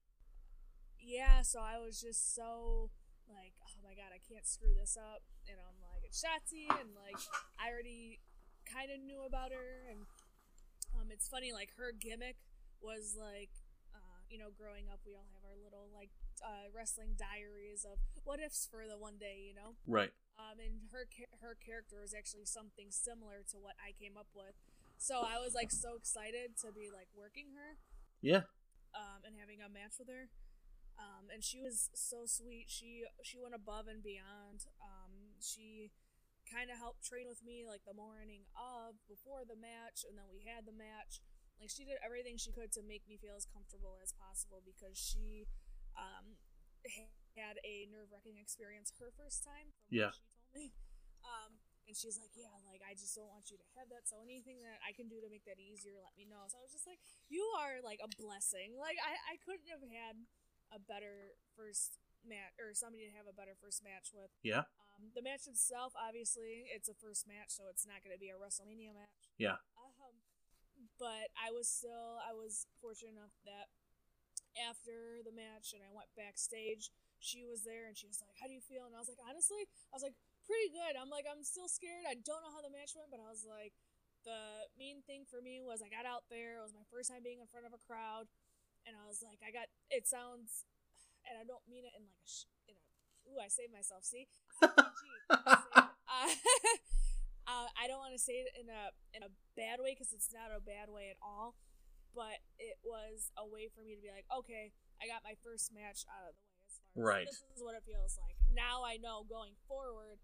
[0.99, 2.89] yeah, so I was just so
[3.29, 5.21] like, oh my god, I can't screw this up.
[5.47, 7.21] And I'm like, it's Shotzi, and like,
[7.59, 8.19] I already
[8.65, 9.99] kind of knew about her, and
[10.95, 12.37] um, it's funny, like her gimmick
[12.81, 13.49] was like,
[14.29, 16.09] you know, growing up, we all have our little like
[16.43, 19.77] uh, wrestling diaries of what ifs for the one day, you know.
[19.87, 20.11] Right.
[20.35, 21.07] Um, and her
[21.39, 24.57] her character was actually something similar to what I came up with.
[24.97, 27.75] So I was like so excited to be like working her
[28.23, 28.47] Yeah.
[28.95, 30.31] um, and having a match with her.
[30.95, 32.67] Um, and she was so sweet.
[32.71, 34.67] She she went above and beyond.
[34.79, 35.91] Um, she
[36.47, 40.31] kind of helped train with me like the morning of before the match, and then
[40.31, 41.19] we had the match.
[41.59, 44.99] Like she did everything she could to make me feel as comfortable as possible because
[44.99, 45.47] she
[45.95, 46.35] um,
[47.39, 49.71] had a nerve wracking experience her first time.
[49.87, 50.11] From Yeah.
[50.11, 50.67] What she told me.
[51.25, 51.51] Um,
[51.85, 54.09] and she's like, yeah, like I just don't want you to have that.
[54.09, 56.45] So anything that I can do to make that easier, let me know.
[56.49, 58.73] So I was just like, you are like a blessing.
[58.77, 60.17] Like I, I couldn't have had
[60.73, 64.33] a better first match or somebody to have a better first match with.
[64.41, 64.65] Yeah.
[64.97, 68.33] Um, the match itself, obviously, it's a first match, so it's not going to be
[68.33, 69.13] a WrestleMania match.
[69.37, 69.61] Yeah.
[70.99, 73.67] But I was still, I was fortunate enough that
[74.55, 78.47] after the match and I went backstage, she was there and she was like, "How
[78.47, 80.15] do you feel?" And I was like, "Honestly, I was like,
[80.47, 82.05] pretty good." I'm like, I'm still scared.
[82.07, 83.73] I don't know how the match went, but I was like,
[84.23, 86.59] the main thing for me was I got out there.
[86.61, 88.29] It was my first time being in front of a crowd,
[88.87, 89.67] and I was like, I got.
[89.91, 90.65] It sounds,
[91.27, 92.83] and I don't mean it in like a, sh- in a.
[93.31, 94.05] Ooh, I saved myself.
[94.05, 94.27] See,
[94.63, 95.91] I.
[96.07, 96.29] Uh,
[97.55, 100.35] uh, I don't want to say it in a in a bad way because it's
[100.35, 101.55] not a bad way at all,
[102.11, 105.71] but it was a way for me to be like, okay, I got my first
[105.71, 106.59] match out of the way.
[106.67, 107.27] As far as Right.
[107.31, 108.35] this is what it feels like.
[108.51, 110.19] Now I know going forward.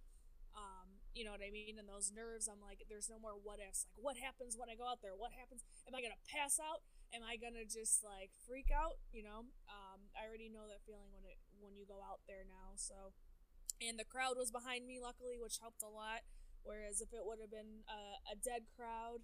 [0.51, 1.79] Um, you know what I mean?
[1.79, 3.87] And those nerves, I'm like, there's no more what ifs.
[3.87, 5.15] Like, what happens when I go out there?
[5.15, 5.63] What happens?
[5.87, 6.83] Am I gonna pass out?
[7.15, 8.99] Am I gonna just like freak out?
[9.15, 12.43] You know, um, I already know that feeling when it when you go out there
[12.43, 12.75] now.
[12.75, 13.15] So,
[13.79, 16.23] and the crowd was behind me, luckily, which helped a lot.
[16.63, 19.19] Whereas if it would have been a, a dead crowd,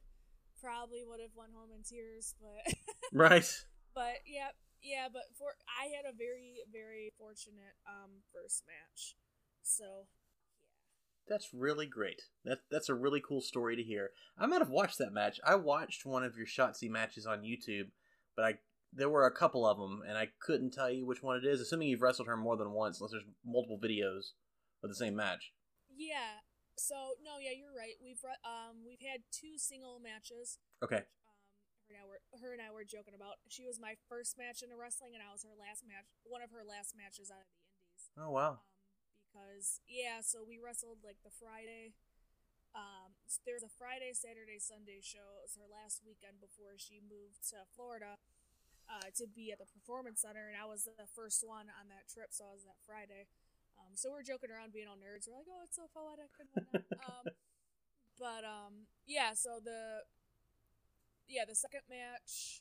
[0.62, 2.36] probably would have went home in tears.
[2.41, 2.73] But
[3.13, 3.50] Right.
[3.93, 4.50] but yeah,
[4.82, 5.08] yeah.
[5.12, 9.15] But for I had a very very fortunate um first match.
[9.63, 10.08] So
[11.28, 12.21] That's really great.
[12.45, 14.12] That that's a really cool story to hear.
[14.38, 15.39] I might have watched that match.
[15.45, 17.89] I watched one of your Shotzi matches on YouTube,
[18.36, 18.54] but I
[18.93, 21.60] there were a couple of them, and I couldn't tell you which one it is.
[21.60, 24.32] Assuming you've wrestled her more than once, unless there's multiple videos
[24.82, 25.52] of the same match.
[25.95, 26.39] yeah.
[26.77, 27.97] So no, yeah, you're right.
[27.97, 30.61] We've um we've had two single matches.
[30.85, 31.01] Okay.
[31.03, 31.37] Um,
[31.89, 33.41] her and I were her and I were joking about.
[33.49, 36.05] She was my first match in wrestling, and I was her last match.
[36.23, 38.03] One of her last matches out of the Indies.
[38.13, 38.61] Oh wow.
[38.61, 38.61] Um,
[39.33, 41.97] because yeah, so we wrestled like the Friday.
[42.77, 45.41] Um, s- there's a Friday, Saturday, Sunday show.
[45.41, 48.21] It was her last weekend before she moved to Florida,
[48.85, 52.05] uh, to be at the Performance Center, and I was the first one on that
[52.05, 53.25] trip, so I was that Friday.
[53.88, 55.32] Um, so we're joking around, being all nerds.
[55.32, 57.26] We're like, "Oh, it's so poetic and whatnot." um,
[58.19, 59.32] but um, yeah.
[59.32, 60.04] So the
[61.32, 62.60] yeah, the second match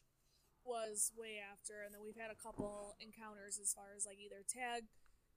[0.62, 4.46] was way after, and then we've had a couple encounters as far as like either
[4.46, 4.86] tag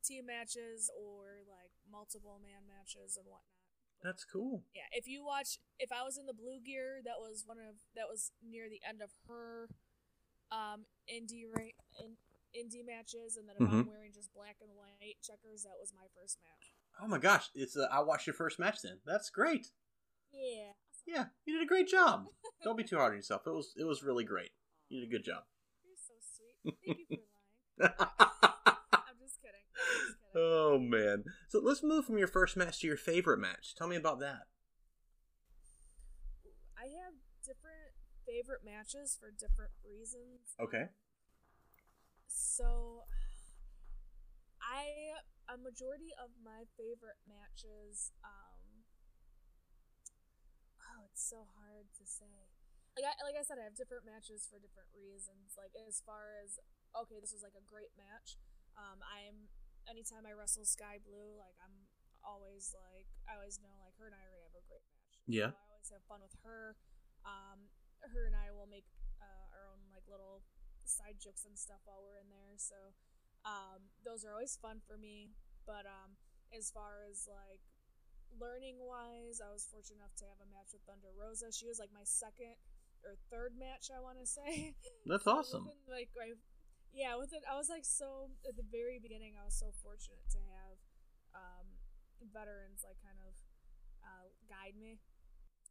[0.05, 3.57] team matches or like multiple man matches and whatnot.
[4.05, 4.63] That's cool.
[4.73, 7.81] Yeah, if you watch, if I was in the blue gear, that was one of
[7.97, 9.69] that was near the end of her
[10.51, 12.17] um indie ra- in,
[12.55, 16.07] indie matches, and then if I'm wearing just black and white checkers, that was my
[16.15, 16.73] first match.
[17.01, 18.99] Oh my gosh, it's uh, I watched your first match then.
[19.05, 19.67] That's great.
[20.33, 20.73] Yeah.
[21.07, 22.25] Yeah, you did a great job.
[22.63, 23.43] Don't be too hard on yourself.
[23.47, 24.51] It was it was really great.
[24.89, 25.43] You did a good job.
[25.83, 26.75] You're so sweet.
[26.85, 27.93] Thank you for lying.
[28.93, 29.65] I'm just kidding.
[29.65, 30.35] I'm just kidding.
[30.35, 31.23] oh man.
[31.47, 33.75] So let's move from your first match to your favorite match.
[33.75, 34.47] Tell me about that.
[36.77, 37.13] I have
[37.45, 37.93] different
[38.27, 40.53] favorite matches for different reasons.
[40.61, 40.89] Okay.
[42.29, 43.03] So,
[44.61, 45.17] I
[45.49, 48.13] a majority of my favorite matches.
[48.21, 48.85] Um,
[50.77, 52.53] oh, it's so hard to say.
[52.93, 55.57] Like I like I said, I have different matches for different reasons.
[55.57, 56.61] Like as far as
[56.93, 58.37] okay, this was like a great match.
[58.77, 59.49] Um, I'm
[59.89, 61.89] anytime I wrestle Skye Blue, like I'm
[62.21, 65.17] always like I always know like her and I are gonna have a great match.
[65.25, 65.49] Yeah.
[65.49, 66.77] So I always have fun with her.
[67.25, 67.73] Um,
[68.05, 68.87] her and I will make
[69.17, 70.45] uh, our own like little
[70.89, 72.57] side jokes and stuff while we're in there.
[72.57, 72.75] So
[73.45, 75.31] um, those are always fun for me.
[75.69, 76.17] But um,
[76.51, 77.61] as far as like
[78.35, 81.53] learning wise, I was fortunate enough to have a match with Thunder Rosa.
[81.53, 82.57] She was like my second
[83.05, 84.75] or third match, I want to say.
[85.09, 85.65] That's So awesome.
[85.69, 86.35] within, like I,
[86.91, 89.37] yeah, with it, I was like so at the very beginning.
[89.37, 90.75] I was so fortunate to have
[91.37, 91.65] um,
[92.33, 93.33] veterans like kind of
[94.03, 94.97] uh, guide me.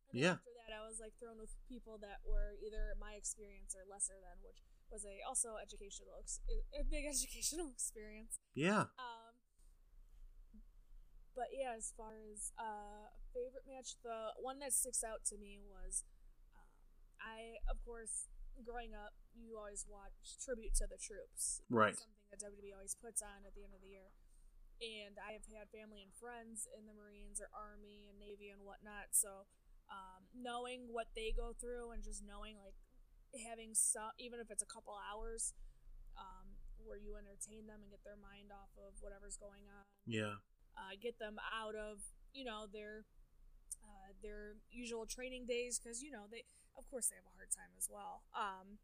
[0.08, 0.40] And Yeah.
[0.40, 4.16] After that, I was like thrown with people that were either my experience or lesser
[4.16, 8.40] than, which was a also educational, ex- a big educational experience.
[8.54, 8.90] Yeah.
[8.96, 9.34] Um,
[11.38, 15.62] but yeah, as far as uh, favorite match, the one that sticks out to me
[15.62, 16.02] was
[16.50, 16.66] um,
[17.22, 18.26] I, of course,
[18.66, 21.62] growing up, you always watch Tribute to the Troops.
[21.70, 21.94] Right.
[21.94, 24.10] Something that WWE always puts on at the end of the year.
[24.78, 28.62] And I have had family and friends in the Marines or Army and Navy and
[28.62, 29.10] whatnot.
[29.14, 29.50] So
[29.90, 32.78] um, knowing what they go through and just knowing, like,
[33.36, 35.52] having some, even if it's a couple hours,
[36.16, 40.40] um, where you entertain them and get their mind off of whatever's going on Yeah.
[40.78, 42.00] uh, get them out of
[42.32, 43.04] you know their
[43.84, 46.44] uh, their usual training days because you know they
[46.78, 48.78] of course they have a hard time as well um,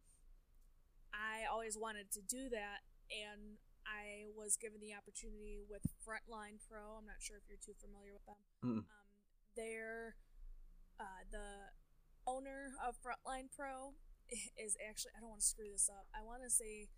[1.15, 6.99] i always wanted to do that and i was given the opportunity with frontline pro
[6.99, 8.79] i'm not sure if you're too familiar with them Mm.
[8.85, 9.09] um,
[9.57, 10.17] they're
[11.01, 11.73] uh, the
[12.27, 13.95] owner of frontline pro
[14.57, 16.89] is actually i don't want to screw this up i want to say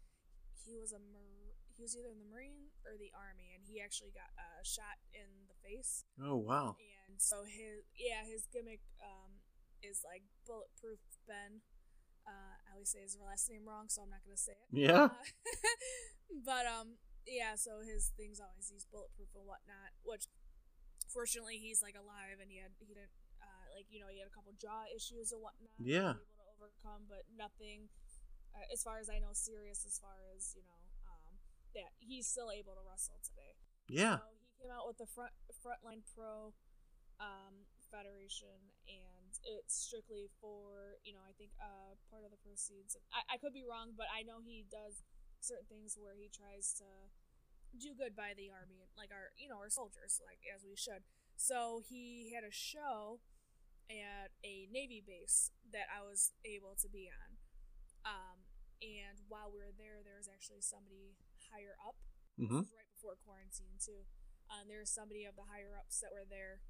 [0.66, 3.78] he was a Mar- he was either in the Marine or the Army, and he
[3.84, 6.08] actually got uh, shot in the face.
[6.16, 6.80] Oh wow.
[7.06, 9.44] And so his yeah his gimmick um,
[9.84, 11.60] is like bulletproof Ben.
[12.26, 14.68] Uh, I always say his last name wrong, so I'm not gonna say it.
[14.72, 15.12] Yeah.
[15.12, 15.20] Uh,
[16.48, 16.96] but um
[17.28, 19.92] yeah, so his thing's always he's bulletproof and whatnot.
[20.02, 20.26] Which
[21.12, 24.26] fortunately he's like alive and he had he didn't uh, like you know he had
[24.26, 25.76] a couple jaw issues and whatnot.
[25.78, 26.18] Yeah.
[26.56, 27.92] Overcome, but nothing
[28.56, 29.84] uh, as far as I know serious.
[29.84, 31.36] As far as you know, um,
[31.76, 33.60] that he's still able to wrestle today.
[33.86, 34.24] Yeah.
[34.24, 36.56] So he came out with the front frontline pro
[37.20, 42.96] um, federation, and it's strictly for you know I think uh, part of the proceeds.
[43.12, 45.04] I, I could be wrong, but I know he does
[45.44, 46.88] certain things where he tries to
[47.76, 51.04] do good by the army, like our you know our soldiers, like as we should.
[51.36, 53.20] So he had a show
[53.90, 57.38] at a navy base that I was able to be on.
[58.06, 58.38] Um,
[58.82, 61.16] and while we were there, there was actually somebody
[61.52, 61.96] higher up
[62.36, 62.60] Mm-hmm.
[62.60, 64.04] this was right before quarantine too.
[64.52, 66.60] Um, there was somebody of the higher ups that were there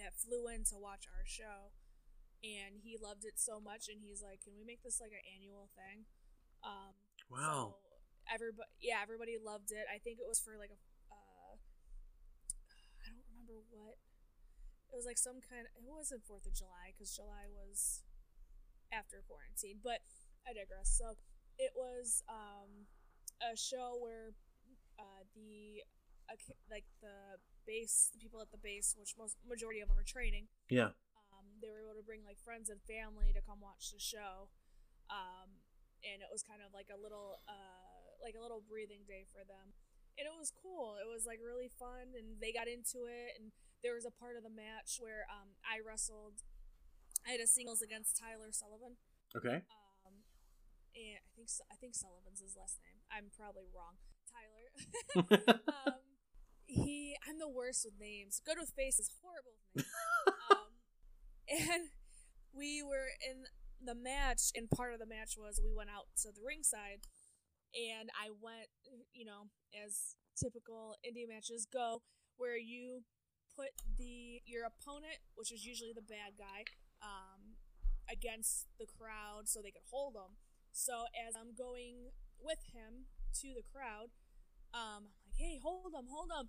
[0.00, 1.76] that flew in to watch our show,
[2.42, 5.24] and he loved it so much, and he's like, "Can we make this like an
[5.28, 6.06] annual thing?"
[6.64, 6.94] Um,
[7.30, 7.76] Wow.
[7.76, 8.00] So
[8.32, 9.84] everybody, yeah, everybody loved it.
[9.92, 10.80] I think it was for like a,
[11.12, 11.54] uh,
[13.04, 13.96] I don't remember what.
[14.92, 15.68] It was like some kind.
[15.68, 18.02] of, It wasn't Fourth of July because July was
[18.92, 20.00] after quarantine, but
[20.48, 20.88] I digress.
[20.96, 21.16] So
[21.60, 22.88] it was um,
[23.44, 24.32] a show where
[24.98, 25.84] uh, the
[26.32, 26.36] uh,
[26.72, 27.36] like the
[27.68, 30.96] base, the people at the base, which most majority of them are training, Yeah.
[31.36, 34.48] um, they were able to bring like friends and family to come watch the show,
[35.12, 35.48] um,
[36.00, 39.44] and it was kind of like a little uh, like a little breathing day for
[39.44, 39.76] them,
[40.16, 40.96] and it was cool.
[40.96, 44.36] It was like really fun, and they got into it, and there was a part
[44.36, 46.42] of the match where um, I wrestled.
[47.26, 48.98] I had a singles against Tyler Sullivan.
[49.36, 49.62] Okay.
[50.06, 50.24] Um,
[50.94, 53.04] and I think I think Sullivan's his last name.
[53.10, 54.00] I'm probably wrong.
[54.28, 54.66] Tyler.
[55.86, 56.02] um,
[56.66, 57.16] he.
[57.28, 58.40] I'm the worst with names.
[58.44, 59.10] Good with faces.
[59.22, 59.94] Horrible with names.
[60.50, 60.70] um,
[61.48, 61.82] and
[62.54, 63.46] we were in
[63.78, 67.06] the match, and part of the match was we went out to the ringside,
[67.74, 68.68] and I went,
[69.14, 72.02] you know, as typical indie matches go,
[72.36, 73.02] where you
[73.58, 76.62] put the your opponent, which is usually the bad guy,
[77.02, 77.58] um,
[78.06, 80.38] against the crowd so they could hold him.
[80.70, 83.10] So as I'm going with him
[83.42, 84.14] to the crowd,
[84.70, 86.46] um, I'm like, hey, hold him, hold him.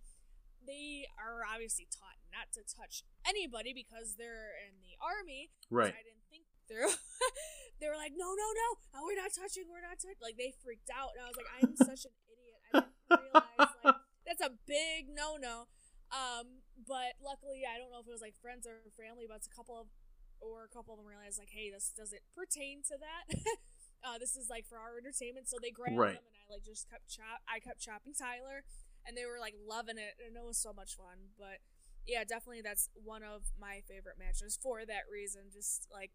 [0.61, 5.49] They are obviously taught not to touch anybody because they're in the army.
[5.73, 5.95] Right.
[5.97, 6.93] I didn't think through.
[7.81, 10.21] they were like, no, no, no, uh, we're not touching, we're not touching.
[10.21, 12.59] Like they freaked out, and I was like, I'm such an idiot.
[12.69, 15.65] I didn't realize like that's a big no no.
[16.13, 19.49] Um, but luckily, I don't know if it was like friends or family, but it's
[19.49, 19.87] a couple of
[20.39, 23.23] or a couple of them realized like, hey, this doesn't pertain to that.
[24.07, 25.51] uh, this is like for our entertainment.
[25.51, 26.15] So they grabbed Right.
[26.15, 27.43] them, and I like just kept chop.
[27.47, 28.63] I kept chopping Tyler,
[29.03, 31.35] and they were like loving it, and it was so much fun.
[31.35, 31.59] But
[32.07, 35.51] yeah, definitely that's one of my favorite matches for that reason.
[35.51, 36.11] Just like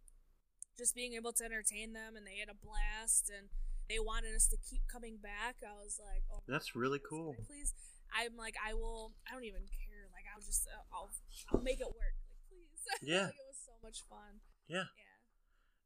[0.79, 3.53] just being able to entertain them, and they had a blast, and
[3.89, 5.61] they wanted us to keep coming back.
[5.61, 7.37] I was like, oh, That's really cool.
[7.47, 7.75] Please,
[8.17, 9.13] I'm like, I will.
[9.29, 9.69] I don't even
[10.35, 11.11] I'll just, uh, I'll,
[11.53, 12.15] I'll make it work.
[12.29, 12.83] Like, please.
[13.09, 13.27] Yeah.
[13.27, 14.41] like, it was so much fun.
[14.69, 14.77] Yeah.
[14.97, 15.15] Yeah.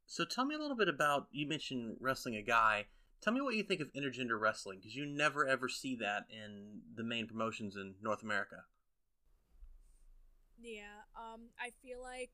[0.06, 2.86] So tell me a little bit about you mentioned wrestling a guy.
[3.20, 6.80] Tell me what you think of intergender wrestling because you never ever see that in
[6.96, 8.64] the main promotions in North America.
[10.60, 11.04] Yeah.
[11.16, 12.30] Um, I feel like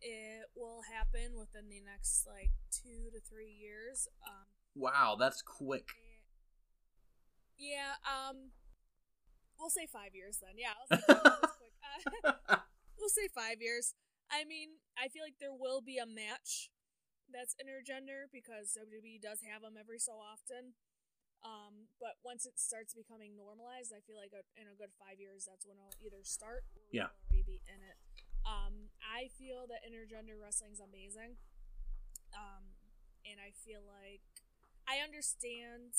[0.00, 4.08] it will happen within the next like two to three years.
[4.26, 5.86] Um, Wow, that's quick.
[7.56, 7.94] yeah.
[8.04, 8.50] Um,
[9.58, 10.56] we'll say five years then.
[10.58, 10.74] Yeah.
[10.76, 11.74] I'll say five years is quick.
[12.48, 12.56] Uh,
[12.98, 13.94] we'll say five years.
[14.30, 16.70] I mean, I feel like there will be a match
[17.32, 20.74] that's intergender because WWE does have them every so often.
[21.44, 25.20] Um, but once it starts becoming normalized, I feel like a, in a good five
[25.20, 27.12] years, that's when it'll either start or Yeah.
[27.28, 28.00] already be in it.
[28.48, 31.36] Um, I feel that intergender wrestling is amazing.
[32.32, 32.72] Um,
[33.28, 34.24] and I feel like
[34.88, 35.92] I understand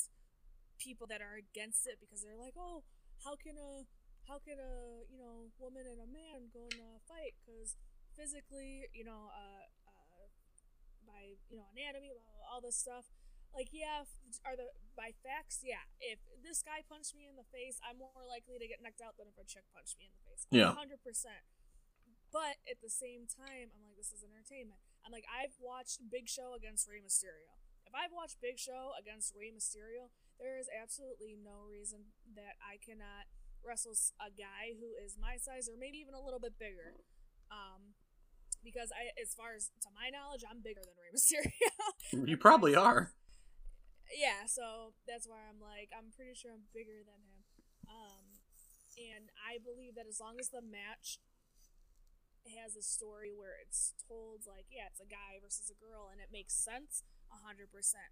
[0.82, 2.82] people that are against it because they're like, oh,
[3.24, 3.84] how can a
[4.26, 7.38] how can a you know woman and a man go and uh, fight?
[7.42, 7.78] Because
[8.16, 10.24] physically, you know, uh, uh,
[11.06, 13.12] by you know anatomy, blah, blah, all this stuff.
[13.54, 14.04] Like, yeah,
[14.44, 15.64] are the by facts?
[15.64, 19.00] Yeah, if this guy punched me in the face, I'm more likely to get knocked
[19.00, 20.44] out than if a chick punched me in the face.
[20.52, 20.76] Yeah.
[20.76, 21.40] hundred percent.
[22.34, 24.82] But at the same time, I'm like, this is entertainment.
[25.06, 27.54] I'm like, I've watched Big Show against Rey Mysterio.
[27.86, 32.76] If I've watched Big Show against Rey Mysterio, there is absolutely no reason that I
[32.80, 33.28] cannot
[33.64, 36.94] wrestle a guy who is my size or maybe even a little bit bigger.
[37.50, 37.96] Um,
[38.62, 42.26] because I, as far as to my knowledge, I'm bigger than Rey Mysterio.
[42.30, 43.14] You probably are.
[44.14, 47.40] yeah, so that's why I'm like, I'm pretty sure I'm bigger than him.
[47.86, 48.26] Um,
[48.98, 51.18] and I believe that as long as the match
[52.46, 56.22] has a story where it's told, like, yeah, it's a guy versus a girl, and
[56.22, 58.10] it makes sense, hundred percent.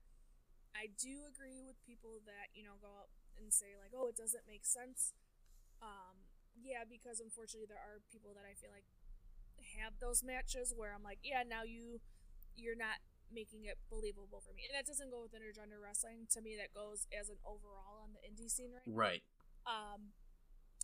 [0.74, 4.18] I do agree with people that you know go up and say like, oh, it
[4.18, 5.14] doesn't make sense.
[5.82, 8.86] Um, yeah, because unfortunately there are people that I feel like
[9.80, 11.98] have those matches where I'm like, yeah, now you
[12.54, 13.02] you're not
[13.32, 14.62] making it believable for me.
[14.68, 16.30] And that doesn't go with intergender wrestling.
[16.34, 18.86] To me, that goes as an overall on the indie scene right.
[18.86, 19.22] Right.
[19.66, 20.14] Um,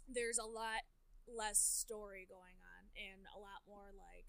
[0.08, 0.82] there's a lot
[1.30, 4.26] less story going on and a lot more like,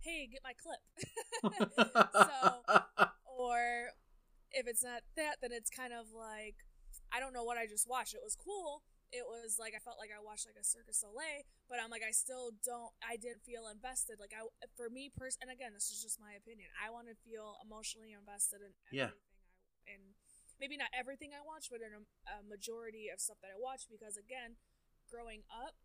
[0.00, 0.82] hey, get my clip.
[2.14, 2.62] so,
[3.26, 3.90] or
[4.56, 6.56] if it's not that, then it's kind of like,
[7.12, 8.16] I don't know what I just watched.
[8.16, 8.82] It was cool.
[9.14, 12.02] It was like I felt like I watched like a Circus Soleil, but I'm like
[12.02, 12.90] I still don't.
[12.98, 14.18] I didn't feel invested.
[14.18, 14.42] Like I,
[14.74, 16.66] for me, person, and again, this is just my opinion.
[16.74, 19.14] I want to feel emotionally invested in Yeah.
[19.14, 19.30] everything.
[19.62, 20.02] I, and
[20.58, 23.86] maybe not everything I watch, but in a, a majority of stuff that I watch,
[23.86, 24.58] because again,
[25.06, 25.78] growing up,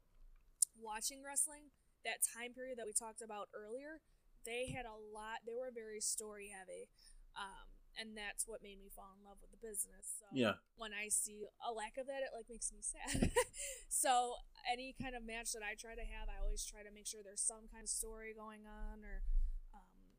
[0.73, 1.69] watching wrestling,
[2.03, 4.01] that time period that we talked about earlier,
[4.45, 5.45] they had a lot.
[5.45, 6.89] They were very story heavy.
[7.37, 10.19] Um, and that's what made me fall in love with the business.
[10.19, 10.59] So Yeah.
[10.75, 13.31] when I see a lack of that, it like makes me sad.
[13.89, 14.39] so
[14.69, 17.21] any kind of match that I try to have, I always try to make sure
[17.23, 19.23] there's some kind of story going on or
[19.75, 20.15] um,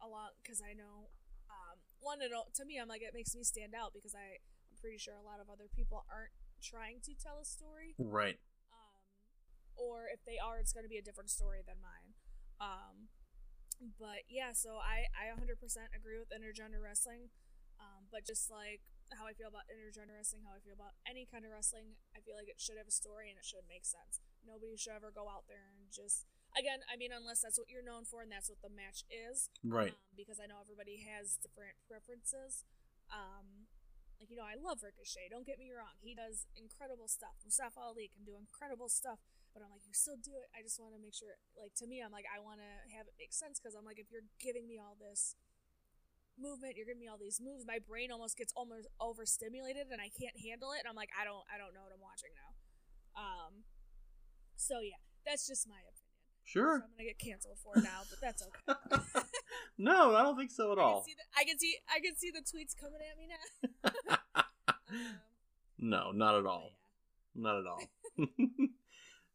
[0.00, 1.12] a lot because I know
[1.50, 4.38] um, one it to me I'm like it makes me stand out because I
[4.70, 8.38] I'm pretty sure a lot of other people aren't trying to tell a story right.
[8.72, 9.02] um,
[9.76, 12.12] or if they are, it's going to be a different story than mine.
[12.60, 13.08] Um,
[13.80, 15.56] but yeah, so I I 100%
[15.96, 17.32] agree with intergender wrestling.
[17.80, 18.84] Um, but just like
[19.16, 22.20] how I feel about intergender wrestling, how I feel about any kind of wrestling, I
[22.20, 24.20] feel like it should have a story and it should make sense.
[24.44, 27.84] Nobody should ever go out there and just again, I mean, unless that's what you're
[27.84, 29.48] known for and that's what the match is.
[29.64, 29.96] Right.
[29.96, 32.68] Um, because I know everybody has different preferences.
[33.08, 33.70] Um,
[34.20, 35.32] like you know, I love Ricochet.
[35.32, 37.40] Don't get me wrong; he does incredible stuff.
[37.40, 39.24] Mustafa Ali can do incredible stuff.
[39.52, 40.46] But I'm like, you still do it.
[40.54, 41.34] I just want to make sure.
[41.58, 43.98] Like to me, I'm like, I want to have it make sense because I'm like,
[43.98, 45.34] if you're giving me all this
[46.38, 50.08] movement, you're giving me all these moves, my brain almost gets almost overstimulated and I
[50.08, 50.80] can't handle it.
[50.80, 52.50] And I'm like, I don't, I don't know what I'm watching now.
[53.18, 53.66] Um,
[54.56, 56.10] so yeah, that's just my opinion.
[56.44, 56.78] Sure.
[56.80, 59.22] So I'm gonna get canceled for now, but that's okay.
[59.78, 61.00] no, I don't think so at I all.
[61.00, 64.14] can, see the, I can see I can see the tweets coming at me now.
[64.88, 65.20] um,
[65.78, 66.72] no, not at all.
[67.34, 67.42] yeah.
[67.42, 67.80] Not at all.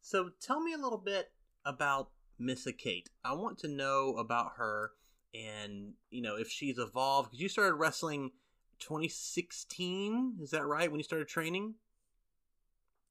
[0.06, 1.32] so tell me a little bit
[1.64, 3.10] about Missa Kate.
[3.24, 4.92] I want to know about her
[5.34, 7.30] and, you know, if she's evolved.
[7.30, 8.30] Because you started wrestling
[8.78, 10.88] 2016, is that right?
[10.88, 11.74] When you started training?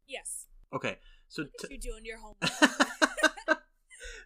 [0.08, 0.46] Yes.
[0.72, 0.96] Okay.
[1.28, 3.60] So, t- you doing your homework.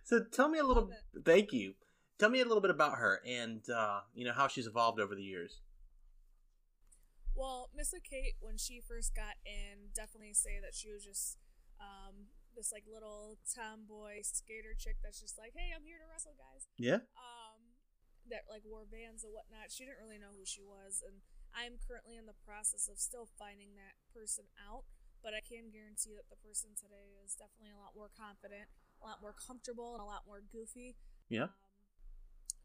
[0.04, 0.92] so tell me a little.
[1.26, 1.74] Thank you.
[2.20, 5.16] Tell me a little bit about her and uh, you know how she's evolved over
[5.16, 5.62] the years.
[7.36, 11.38] Well, Missa Kate, when she first got in, definitely say that she was just
[11.80, 16.38] um, this like little tomboy skater chick that's just like, hey, I'm here to wrestle,
[16.38, 16.70] guys.
[16.78, 17.06] Yeah.
[17.18, 17.78] Um,
[18.30, 19.74] that like wore vans and whatnot.
[19.74, 23.26] She didn't really know who she was, and I'm currently in the process of still
[23.26, 24.86] finding that person out.
[25.20, 28.72] But I can guarantee that the person today is definitely a lot more confident,
[29.02, 30.96] a lot more comfortable, and a lot more goofy.
[31.28, 31.52] Yeah.
[31.52, 31.84] Um,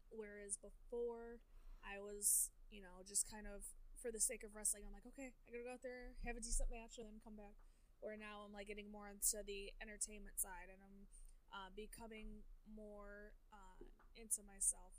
[0.07, 1.43] whereas before,
[1.83, 3.67] I was, you know, just kind of
[3.99, 6.43] for the sake of wrestling, I'm like, okay, I gotta go out there, have a
[6.43, 7.59] decent match, and then come back.
[8.05, 11.09] Where now I'm like getting more into the entertainment side, and I'm
[11.49, 13.81] uh, becoming more uh,
[14.13, 14.93] into myself.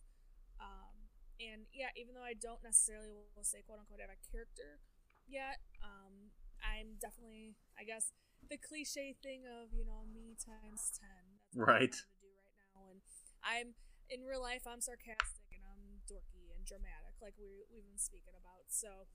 [0.59, 1.07] Um,
[1.39, 4.83] and yeah, even though I don't necessarily will say quote unquote have a character
[5.31, 8.11] yet, um, I'm definitely, I guess,
[8.43, 11.39] the cliche thing of you know me times ten.
[11.55, 11.95] That's what Right.
[11.95, 13.01] I'm to do right now, and
[13.47, 13.69] I'm
[14.11, 14.67] in real life.
[14.67, 18.67] I'm sarcastic and I'm dorky and dramatic, like we we've been speaking about.
[18.71, 19.07] So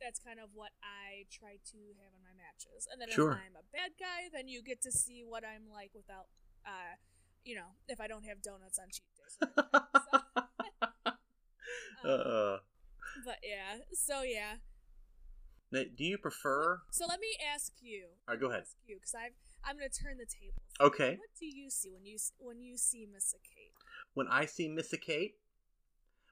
[0.00, 2.88] that's kind of what I try to have in my matches.
[2.90, 3.32] And then Sure.
[3.32, 6.28] if I'm a bad guy, then you get to see what I'm like without,
[6.66, 6.96] uh,
[7.44, 9.38] you know, if I don't have donuts on cheat days.
[12.02, 12.58] So, um, uh,
[13.24, 14.56] but yeah, so yeah.
[15.72, 16.80] now, do you prefer?
[16.90, 18.06] So let me ask you.
[18.28, 18.62] All right, go ahead.
[18.62, 19.32] Ask you because I've
[19.64, 20.62] I'm gonna turn the tables.
[20.80, 21.16] Okay.
[21.18, 23.72] What do you see when you when you see Missa Kate?
[24.14, 25.34] When I see Missa Kate,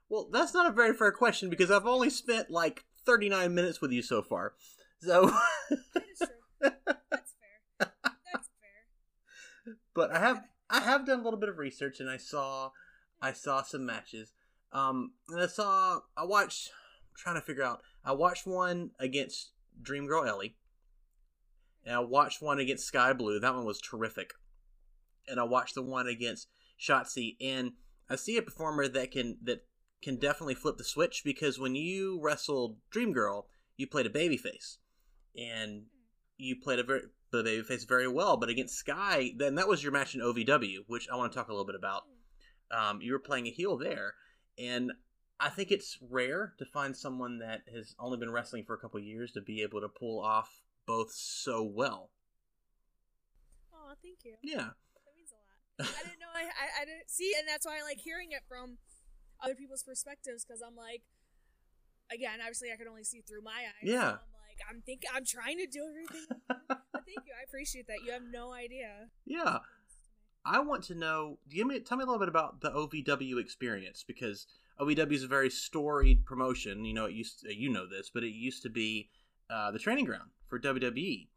[0.08, 3.92] well, that's not a very fair question because I've only spent like 39 minutes with
[3.92, 4.54] you so far.
[5.00, 5.30] So,
[5.70, 6.70] That is true.
[7.10, 7.92] That's fair.
[8.32, 9.76] That's fair.
[9.94, 12.70] but I have I have done a little bit of research and I saw
[13.20, 14.32] I saw some matches.
[14.72, 16.70] Um, and I saw I watched.
[17.10, 17.82] I'm trying to figure out.
[18.04, 20.56] I watched one against Dream Girl Ellie,
[21.84, 23.40] and I watched one against Skye Blue.
[23.40, 24.32] That one was terrific.
[25.28, 26.48] And I watched the one against
[26.80, 27.72] Shotzi, and
[28.08, 29.64] I see a performer that can that
[30.02, 34.76] can definitely flip the switch because when you wrestled Dream Girl, you played a babyface,
[35.36, 35.84] and
[36.36, 38.36] you played a very the babyface very well.
[38.36, 41.48] But against Skye, then that was your match in OVW, which I want to talk
[41.48, 42.04] a little bit about.
[42.70, 44.14] Um, you were playing a heel there,
[44.58, 44.92] and
[45.38, 48.98] I think it's rare to find someone that has only been wrestling for a couple
[49.00, 52.10] years to be able to pull off both so well.
[53.74, 54.34] Oh, thank you.
[54.42, 54.70] Yeah.
[54.94, 55.90] That means a lot.
[55.94, 56.32] I didn't know.
[56.34, 58.78] I, I, I didn't see, and that's why I like hearing it from
[59.42, 61.02] other people's perspectives because I'm like,
[62.12, 63.84] again, obviously I can only see through my eyes.
[63.84, 64.08] so Yeah.
[64.08, 66.26] I'm like, I'm thinking, I'm trying to do everything.
[66.50, 67.32] I but thank you.
[67.38, 67.98] I appreciate that.
[68.04, 69.08] You have no idea.
[69.24, 69.58] Yeah.
[70.44, 71.38] I want to know.
[71.50, 74.46] Give me, tell me a little bit about the OVW experience because
[74.80, 76.84] OVW is a very storied promotion.
[76.84, 79.10] You know, it used to, you know this, but it used to be
[79.50, 81.28] uh, the training ground for WWE.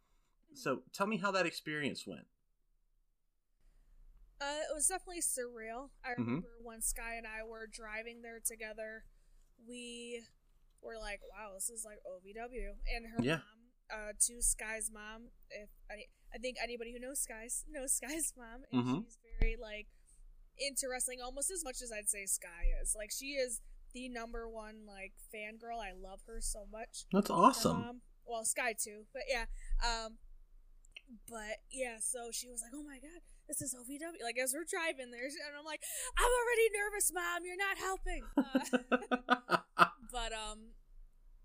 [0.54, 2.26] So tell me how that experience went.
[4.41, 5.89] Uh, it was definitely surreal.
[6.03, 6.17] I Mhm.
[6.17, 9.05] remember when Skye and I were driving there together,
[9.67, 10.25] we
[10.81, 13.37] were like, "Wow, this is like OVW." And her Yeah.
[13.37, 18.33] mom, uh, to Skye's mom, if I, I think anybody who knows Skye's knows Skye's
[18.37, 19.03] mom, and Mhm.
[19.05, 19.87] she's very like
[20.57, 22.95] into wrestling almost as much as I'd say Skye is.
[22.95, 23.61] Like she is
[23.91, 25.79] the number one like fangirl.
[25.83, 27.05] I love her so much.
[27.11, 27.77] That's awesome.
[27.81, 29.47] mom- well, Skye too, but yeah.
[29.83, 30.19] Um,
[31.27, 34.70] but yeah, so she was like, "Oh my god, this is OVW." Like as we're
[34.70, 35.82] driving there, and I'm like,
[36.16, 37.43] "I'm already nervous, mom.
[37.43, 38.24] You're not helping."
[39.80, 40.76] Uh, but um,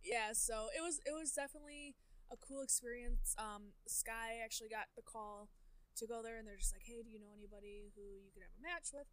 [0.02, 0.34] yeah.
[0.34, 1.94] So it was it was definitely
[2.30, 3.34] a cool experience.
[3.38, 5.48] Um, Skye actually got the call
[5.96, 8.42] to go there, and they're just like, "Hey, do you know anybody who you could
[8.42, 9.06] have a match with?"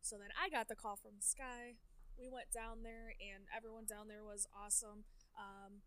[0.00, 1.76] So then I got the call from Skye.
[2.16, 5.04] We went down there, and everyone down there was awesome.
[5.36, 5.84] Um,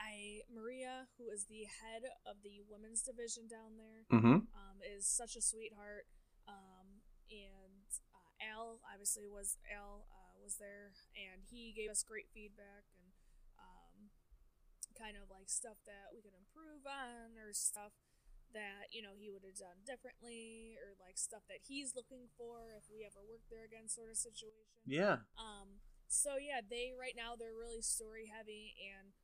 [0.00, 4.48] I Maria, who is the head of the women's division down there, mm-hmm.
[4.56, 6.08] um, is such a sweetheart.
[6.48, 12.32] Um, and uh, Al obviously was Al uh, was there, and he gave us great
[12.32, 13.12] feedback and
[13.60, 14.08] um,
[14.96, 17.92] kind of like stuff that we could improve on, or stuff
[18.56, 22.72] that you know he would have done differently, or like stuff that he's looking for
[22.72, 24.80] if we ever work there again, sort of situation.
[24.88, 25.28] Yeah.
[25.36, 29.14] Um, so yeah, they right now they're really story heavy, and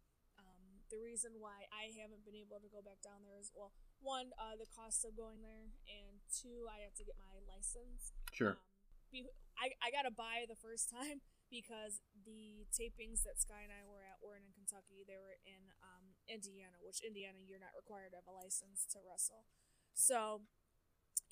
[0.91, 4.31] the reason why I haven't been able to go back down there is well, one,
[4.37, 8.15] uh, the cost of going there, and two, I have to get my license.
[8.33, 8.59] Sure.
[8.59, 8.63] Um,
[9.11, 13.87] be- I I gotta buy the first time because the tapings that Skye and I
[13.87, 18.13] were at weren't in Kentucky; they were in um, Indiana, which Indiana you're not required
[18.15, 19.47] to have a license to wrestle.
[19.97, 20.45] So,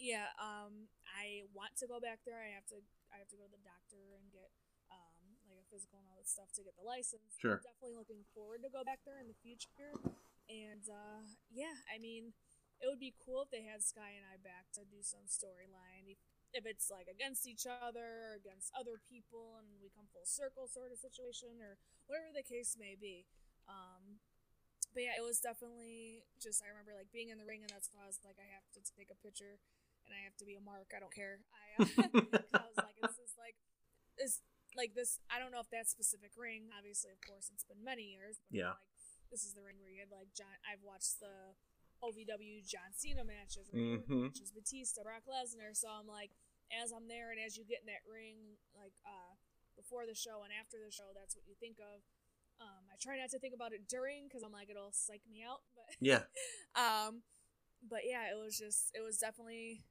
[0.01, 2.41] yeah, um, I want to go back there.
[2.41, 2.81] I have to
[3.13, 4.51] I have to go to the doctor and get
[5.75, 7.35] physical and all that stuff to get the license.
[7.43, 7.59] Sure.
[7.59, 9.91] I'm definitely looking forward to go back there in the future.
[10.47, 12.31] And uh, yeah, I mean,
[12.79, 16.07] it would be cool if they had Skye and I back to do some storyline.
[16.07, 16.23] If,
[16.55, 20.71] if it's like against each other or against other people and we come full circle
[20.71, 23.27] sort of situation or whatever the case may be.
[23.67, 24.23] Um,
[24.95, 27.91] but yeah, it was definitely just, I remember like being in the ring and that's
[27.91, 29.59] why I was like, I have to take a picture
[30.07, 30.95] and I have to be a mark.
[30.95, 31.43] I don't care.
[31.51, 31.89] I, uh,
[32.63, 33.59] I was like, this is like,
[34.15, 34.39] this,
[34.77, 38.03] like this, I don't know if that specific ring, obviously, of course, it's been many
[38.15, 38.75] years, but Yeah.
[38.75, 41.55] like, this is the ring where you had like John, I've watched the
[42.03, 44.09] OVW John Cena matches, Mhm.
[44.35, 45.75] matches, Batista, Brock Lesnar.
[45.77, 46.33] So I'm like,
[46.71, 49.35] as I'm there and as you get in that ring, like uh,
[49.77, 52.03] before the show and after the show, that's what you think of.
[52.61, 55.43] Um, I try not to think about it during because I'm like it'll psych me
[55.43, 56.25] out, but Yeah.
[56.75, 57.23] um,
[57.83, 59.83] but yeah, it was just it was definitely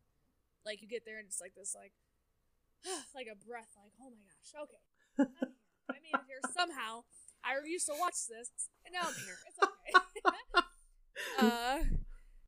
[0.65, 1.93] like you get there and it's like this like
[3.15, 4.83] like a breath, like oh my gosh, okay,
[5.19, 5.53] I'm here.
[5.89, 7.03] I made it here somehow.
[7.43, 8.49] I used to watch this,
[8.85, 9.37] and now I'm here.
[9.47, 10.63] It's okay.
[11.39, 11.79] uh,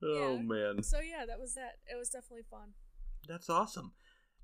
[0.03, 0.41] Oh Yeah.
[0.43, 0.83] man.
[0.83, 1.79] so yeah, that was that.
[1.91, 2.73] It was definitely fun.
[3.27, 3.93] That's awesome.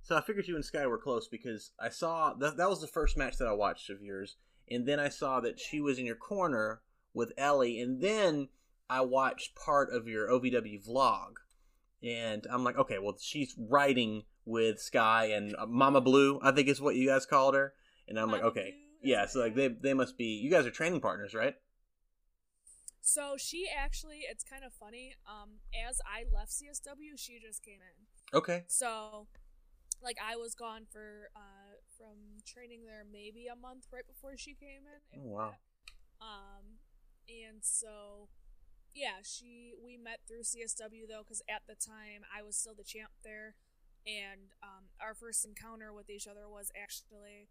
[0.03, 2.87] So I figured you and Skye were close because I saw that that was the
[2.87, 4.37] first match that I watched of yours,
[4.69, 6.81] and then I saw that she was in your corner
[7.13, 8.49] with Ellie, and then
[8.89, 11.33] I watched part of your OVW vlog,
[12.03, 16.67] and I'm like, okay, well she's riding with Skye and uh, Mama Blue, I think
[16.67, 17.73] is what you guys called her,
[18.07, 20.71] and I'm like, okay, Blue, yeah, so like they they must be you guys are
[20.71, 21.55] training partners, right?
[23.01, 25.15] So she actually, it's kind of funny.
[25.27, 28.37] Um, as I left CSW, she just came in.
[28.37, 28.63] Okay.
[28.67, 29.27] So,
[30.03, 34.53] like, I was gone for uh from training there maybe a month right before she
[34.53, 35.19] came in.
[35.19, 35.51] Oh, wow.
[35.51, 36.25] that.
[36.25, 36.77] Um,
[37.27, 38.29] and so,
[38.93, 42.83] yeah, she we met through CSW though, because at the time I was still the
[42.83, 43.55] champ there,
[44.05, 47.49] and um, our first encounter with each other was actually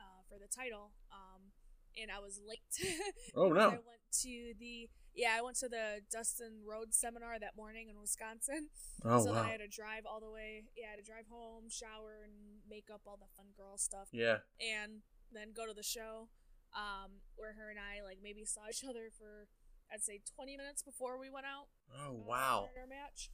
[0.00, 0.92] uh, for the title.
[1.12, 1.52] Um,
[2.00, 2.60] and I was late.
[3.36, 3.66] Oh, no.
[3.66, 8.00] I went to the yeah, I went to the Dustin Rhodes seminar that morning in
[8.00, 8.70] Wisconsin.
[9.04, 9.46] Oh so then wow.
[9.46, 10.66] I had to drive all the way.
[10.76, 12.34] Yeah, I had to drive home, shower, and
[12.68, 14.10] make up all the fun girl stuff.
[14.10, 14.42] Yeah.
[14.58, 16.30] And then go to the show,
[16.74, 19.46] um, where her and I like maybe saw each other for
[19.92, 21.70] I'd say 20 minutes before we went out.
[21.94, 22.70] Oh wow.
[22.74, 23.30] Our match.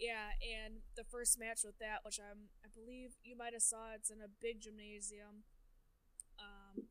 [0.00, 3.92] Yeah, and the first match with that, which I'm, I believe you might have saw,
[3.94, 5.44] it's in a big gymnasium.
[6.40, 6.88] Um,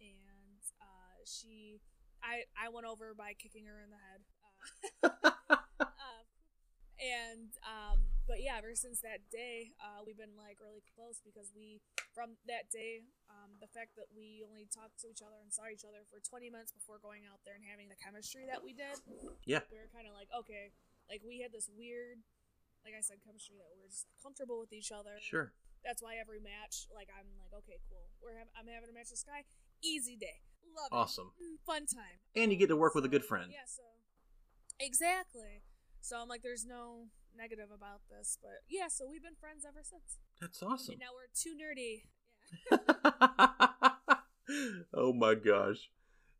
[0.00, 1.84] and uh, she,
[2.24, 4.20] I, I went over by kicking her in the head.
[5.04, 5.52] Uh,
[5.84, 6.24] uh,
[6.96, 11.52] and um, but yeah, ever since that day, uh, we've been like really close because
[11.52, 11.84] we,
[12.16, 15.68] from that day, um, the fact that we only talked to each other and saw
[15.68, 18.72] each other for 20 minutes before going out there and having the chemistry that we
[18.72, 18.96] did,
[19.44, 19.62] Yeah.
[19.68, 20.72] we were kind of like, okay,
[21.12, 22.24] like we had this weird,
[22.84, 25.18] like I said, chemistry that we are just comfortable with each other.
[25.20, 25.52] Sure.
[25.84, 28.10] That's why every match, like I'm like, okay, cool.
[28.22, 29.46] We're I'm having a match with Skye,
[29.82, 30.42] easy day,
[30.74, 31.30] love Awesome.
[31.38, 32.18] it, Mm, fun time.
[32.34, 33.50] And you get to work with a good friend.
[33.52, 33.82] Yeah, so
[34.80, 35.62] exactly.
[36.00, 38.88] So I'm like, there's no negative about this, but yeah.
[38.88, 40.18] So we've been friends ever since.
[40.40, 40.92] That's awesome.
[40.94, 42.08] And now we're too nerdy.
[42.70, 44.16] Yeah.
[44.94, 45.90] oh my gosh.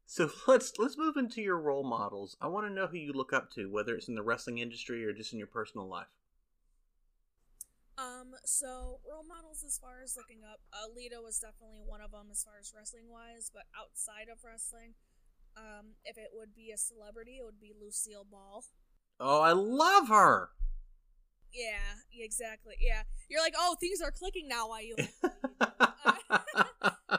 [0.07, 2.37] So let's let's move into your role models.
[2.41, 5.05] I want to know who you look up to, whether it's in the wrestling industry
[5.05, 6.07] or just in your personal life.
[7.99, 8.39] Um.
[8.45, 12.31] So role models, as far as looking up, uh, Lita was definitely one of them
[12.31, 13.51] as far as wrestling wise.
[13.53, 14.95] But outside of wrestling,
[15.57, 18.65] um, if it would be a celebrity, it would be Lucille Ball.
[19.19, 20.51] Oh, I love her.
[21.53, 22.75] Yeah, exactly.
[22.81, 24.69] Yeah, you're like, oh, things are clicking now.
[24.69, 24.95] Why you?
[24.97, 26.93] Like what you do.
[27.09, 27.19] Uh,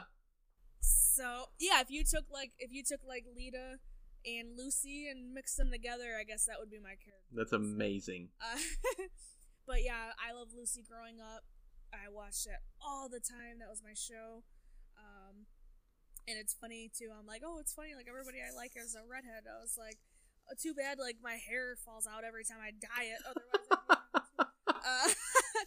[0.80, 3.76] so yeah, if you took like if you took like Lita
[4.24, 7.34] and Lucy and mixed them together, I guess that would be my character.
[7.34, 8.28] That's amazing.
[8.40, 8.58] Uh,
[9.70, 11.46] but yeah, I love Lucy growing up.
[11.94, 13.62] I watched it all the time.
[13.62, 14.42] That was my show.
[14.98, 15.46] Um,
[16.26, 17.14] and it's funny too.
[17.14, 17.94] I'm like, oh, it's funny.
[17.94, 19.46] Like everybody I like is a redhead.
[19.46, 20.02] I was like,
[20.50, 20.98] oh, too bad.
[20.98, 23.22] Like my hair falls out every time I dye it.
[23.22, 25.08] Otherwise, I'd be uh,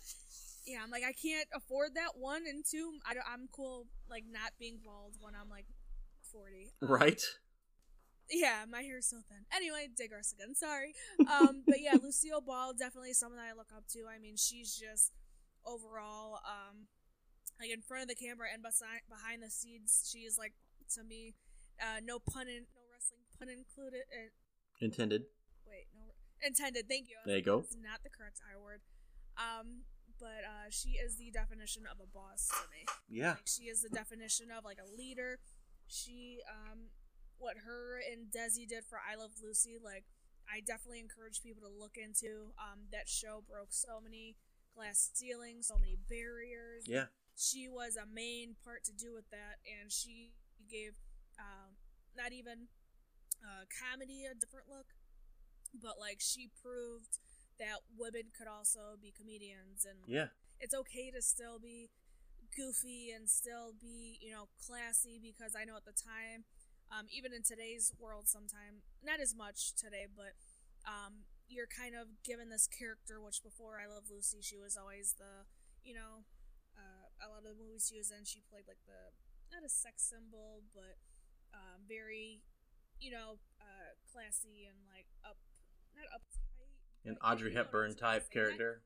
[0.68, 4.52] yeah, I'm like, I can't afford that one, and two, I I'm cool like not
[4.60, 5.68] being bald when I'm like
[6.28, 6.76] 40.
[6.84, 7.24] Um, Right?
[8.30, 9.46] Yeah, my hair's so thin.
[9.56, 10.56] Anyway, digress again.
[10.56, 10.94] Sorry.
[11.20, 14.00] Um, but yeah, Lucille Ball definitely someone that I look up to.
[14.08, 15.12] I mean, she's just
[15.66, 16.88] overall, um,
[17.60, 20.54] like in front of the camera and beside behind the scenes, she is like
[20.96, 21.36] to me,
[21.82, 24.04] uh, no pun in, no wrestling pun included.
[24.12, 24.30] Uh,
[24.82, 25.24] Intended.
[25.68, 26.02] wait, no
[26.46, 26.90] intended.
[26.90, 27.16] Thank you.
[27.26, 27.62] There you go.
[27.62, 28.82] That's not the correct I word.
[29.38, 29.84] Um,
[30.20, 32.84] but uh, she is the definition of a boss to me.
[33.08, 33.32] Yeah.
[33.40, 35.40] Like she is the definition of like a leader.
[35.88, 36.90] She um
[37.44, 40.06] what her and Desi did for I Love Lucy, like
[40.48, 42.56] I definitely encourage people to look into.
[42.58, 44.36] Um that show broke so many
[44.76, 46.88] glass ceilings, so many barriers.
[46.88, 47.12] Yeah.
[47.36, 50.32] She was a main part to do with that and she
[50.70, 50.96] gave
[51.38, 51.76] um
[52.16, 52.72] not even
[53.44, 54.96] uh comedy a different look,
[55.76, 57.20] but like she proved
[57.60, 60.34] that women could also be comedians and Yeah.
[60.60, 61.90] it's okay to still be
[62.56, 66.46] goofy and still be you know classy because i know at the time
[66.94, 70.38] um, even in today's world sometime not as much today but
[70.86, 75.16] um, you're kind of given this character which before i love lucy she was always
[75.18, 75.50] the
[75.84, 76.24] you know
[76.78, 79.12] uh, a lot of the movies she was in she played like the
[79.52, 80.98] not a sex symbol but
[81.54, 82.42] um, very
[83.00, 85.38] you know uh, classy and like up
[85.94, 86.50] not uptight
[87.06, 88.40] An Audrey you know what Hepburn type to say.
[88.40, 88.82] Not- character.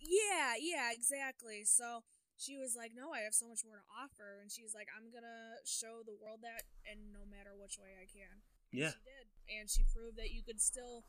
[0.00, 1.64] yeah, yeah, exactly.
[1.64, 2.02] So
[2.42, 5.10] she was like, "No, I have so much more to offer," and she's like, "I'm
[5.14, 8.42] gonna show the world that, and no matter which way I can."
[8.74, 8.90] And Yeah.
[8.92, 11.06] she did, and she proved that you could still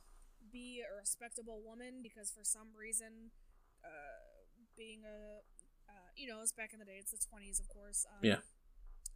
[0.51, 3.31] be a respectable woman because for some reason,
[3.83, 5.41] uh, being a,
[5.89, 6.97] uh, you know, it's back in the day.
[6.99, 8.05] It's the 20s, of course.
[8.05, 8.41] Um, Yeah.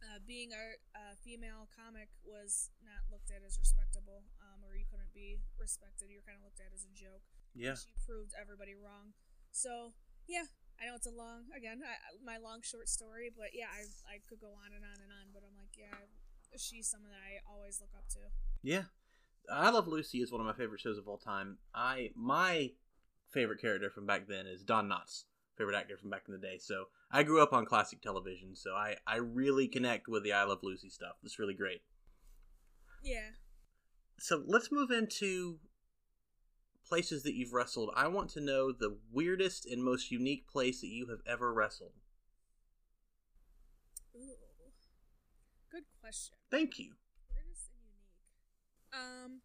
[0.00, 4.86] Uh, being a, a female comic was not looked at as respectable, um, or you
[4.86, 6.08] couldn't be respected.
[6.08, 7.22] You're kind of looked at as a joke
[7.54, 7.74] Yeah.
[7.74, 9.14] she proved everybody wrong.
[9.50, 9.94] So
[10.28, 10.46] yeah,
[10.80, 14.16] I know it's a long again I, my long short story, but yeah, I I
[14.28, 16.06] could go on and on and on, but I'm like yeah,
[16.56, 18.30] she's someone that I always look up to.
[18.62, 18.90] Yeah.
[19.50, 21.58] I Love Lucy is one of my favorite shows of all time.
[21.74, 22.72] I my
[23.32, 25.24] favorite character from back then is Don Knotts,
[25.56, 26.58] favorite actor from back in the day.
[26.58, 30.44] So I grew up on classic television, so I, I really connect with the I
[30.44, 31.16] Love Lucy stuff.
[31.24, 31.82] It's really great.
[33.02, 33.30] Yeah.
[34.18, 35.58] So let's move into
[36.88, 37.90] places that you've wrestled.
[37.94, 41.92] I want to know the weirdest and most unique place that you have ever wrestled.
[44.16, 44.36] Ooh.
[45.70, 46.34] Good question.
[46.50, 46.94] Thank you.
[47.34, 48.14] Weirdest and unique.
[48.92, 49.40] Um,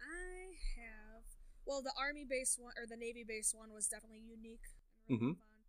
[0.00, 1.22] I have.
[1.64, 4.66] Well, the army base one or the navy base one was definitely unique
[5.08, 5.38] and really Mhm.
[5.38, 5.62] fun.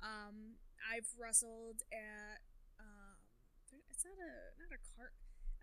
[0.00, 0.56] Um,
[0.90, 2.40] I've wrestled at.
[2.78, 3.16] Um,
[3.90, 5.12] it's not a not a cart.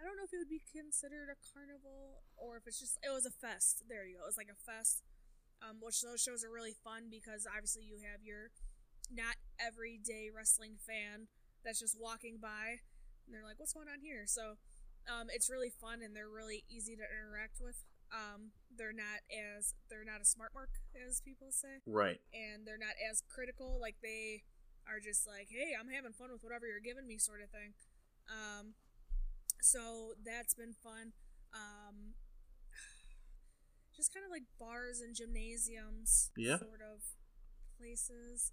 [0.02, 3.14] I don't know if it would be considered a carnival or if it's just it
[3.14, 3.84] was a fest.
[3.86, 4.26] There you go.
[4.26, 5.04] It was like a fest.
[5.62, 8.49] Um, which those shows are really fun because obviously you have your
[9.14, 11.30] not everyday wrestling fan
[11.62, 12.82] that's just walking by,
[13.26, 14.58] and they're like, "What's going on here?" So,
[15.06, 17.86] um, it's really fun and they're really easy to interact with.
[18.10, 22.20] Um, they're not as they're not a smart mark as people say, Right.
[22.34, 23.78] and they're not as critical.
[23.80, 24.41] Like they
[24.89, 27.76] are just like, "Hey, I'm having fun with whatever you're giving me," sort of thing.
[28.28, 28.74] Um,
[29.62, 31.14] so that's been fun.
[31.53, 32.14] Um,
[33.95, 36.57] just kind of like bars and gymnasiums, Yeah.
[36.59, 37.01] sort of
[37.78, 38.51] places.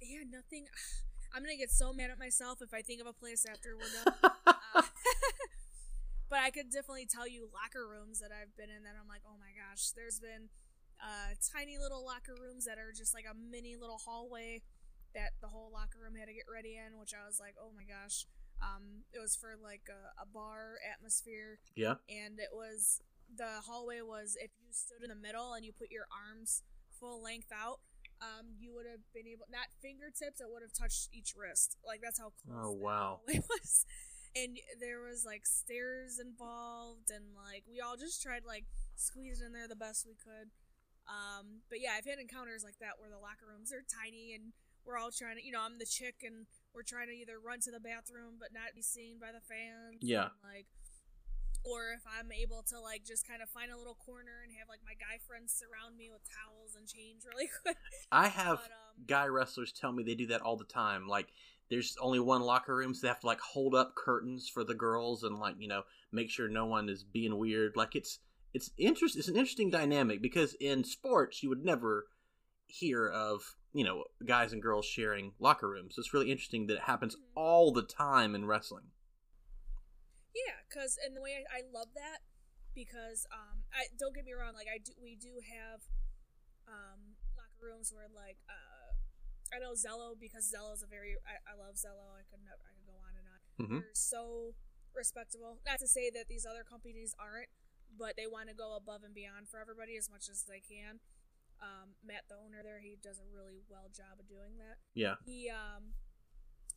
[0.00, 0.66] Yeah, nothing.
[1.34, 3.92] I'm gonna get so mad at myself if I think of a place after we're
[4.04, 4.32] done.
[4.74, 4.80] Uh,
[6.32, 9.20] but I could definitely tell you locker rooms that I've been in that I'm like,
[9.28, 10.48] oh my gosh, there's been
[10.96, 14.62] uh, tiny little locker rooms that are just like a mini little hallway
[15.14, 17.68] that the whole locker room had to get ready in, which I was like, oh
[17.76, 18.24] my gosh.
[18.62, 21.98] Um, it was for like a, a bar atmosphere, yeah.
[22.08, 23.02] and it was
[23.34, 26.62] the hallway was if you stood in the middle and you put your arms
[26.98, 27.80] full length out,
[28.22, 31.76] um, you would have been able not fingertips, it would have touched each wrist.
[31.84, 32.54] Like that's how close.
[32.54, 33.20] Oh, wow.
[33.26, 33.84] hallway was.
[34.34, 39.52] And there was like stairs involved, and like we all just tried like squeeze in
[39.52, 40.48] there the best we could.
[41.04, 44.54] Um, but yeah, I've had encounters like that where the locker rooms are tiny and
[44.86, 47.60] we're all trying to, you know, I'm the chick and we're trying to either run
[47.60, 50.00] to the bathroom but not be seen by the fans.
[50.00, 50.32] Yeah.
[50.32, 50.66] and, like,
[51.64, 54.68] or if I'm able to like just kind of find a little corner and have
[54.68, 57.76] like my guy friends surround me with towels and change really quick.
[58.10, 61.06] I have But, um, guy wrestlers tell me they do that all the time.
[61.06, 61.28] Like,
[61.70, 64.74] there's only one locker room, so they have to like hold up curtains for the
[64.74, 67.76] girls and like you know make sure no one is being weird.
[67.76, 68.18] Like it's
[68.52, 69.16] it's interest.
[69.16, 72.06] It's an interesting dynamic because in sports you would never
[72.66, 75.94] hear of you know guys and girls sharing locker rooms.
[75.98, 77.20] It's really interesting that it happens Mhm.
[77.34, 78.90] all the time in wrestling.
[80.34, 82.24] Yeah, cause and the way I, I love that
[82.74, 85.84] because um I don't get me wrong like I do we do have
[86.64, 88.96] um locker rooms where like uh
[89.52, 92.72] I know Zello because Zello's a very I, I love Zello I could never I
[92.72, 94.54] could go on and on hmm they're so
[94.96, 97.48] respectable not to say that these other companies aren't
[97.92, 101.00] but they want to go above and beyond for everybody as much as they can
[101.62, 105.14] um Matt the owner there he does a really well job of doing that Yeah.
[105.24, 105.94] he um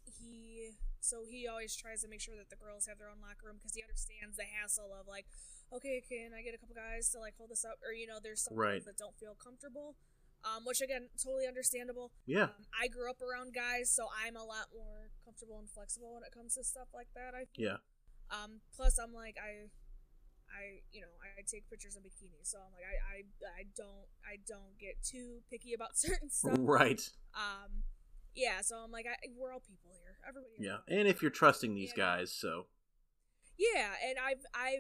[0.06, 3.50] he so he always tries to make sure that the girls have their own locker
[3.50, 5.26] room because he understands the hassle of like
[5.74, 8.22] okay can i get a couple guys to like hold this up or you know
[8.22, 8.86] there's some Right.
[8.86, 9.98] that don't feel comfortable
[10.46, 12.54] um which again totally understandable Yeah.
[12.54, 16.22] um, i grew up around guys so i'm a lot more comfortable and flexible when
[16.22, 17.74] it comes to stuff like that i feel.
[17.74, 17.82] Yeah.
[18.30, 19.74] um plus i'm like i
[20.56, 24.08] I you know I take pictures of bikinis, so I'm like I, I I don't
[24.26, 26.56] I don't get too picky about certain stuff.
[26.60, 27.01] Right.
[27.36, 27.84] Um,
[28.36, 30.18] yeah, so I'm like, I, we're all people here.
[30.28, 30.56] Everybody.
[30.60, 30.78] Yeah.
[30.93, 32.03] And if you're trusting these Yeah.
[32.18, 32.68] guys, so
[33.58, 34.80] Yeah, and I've I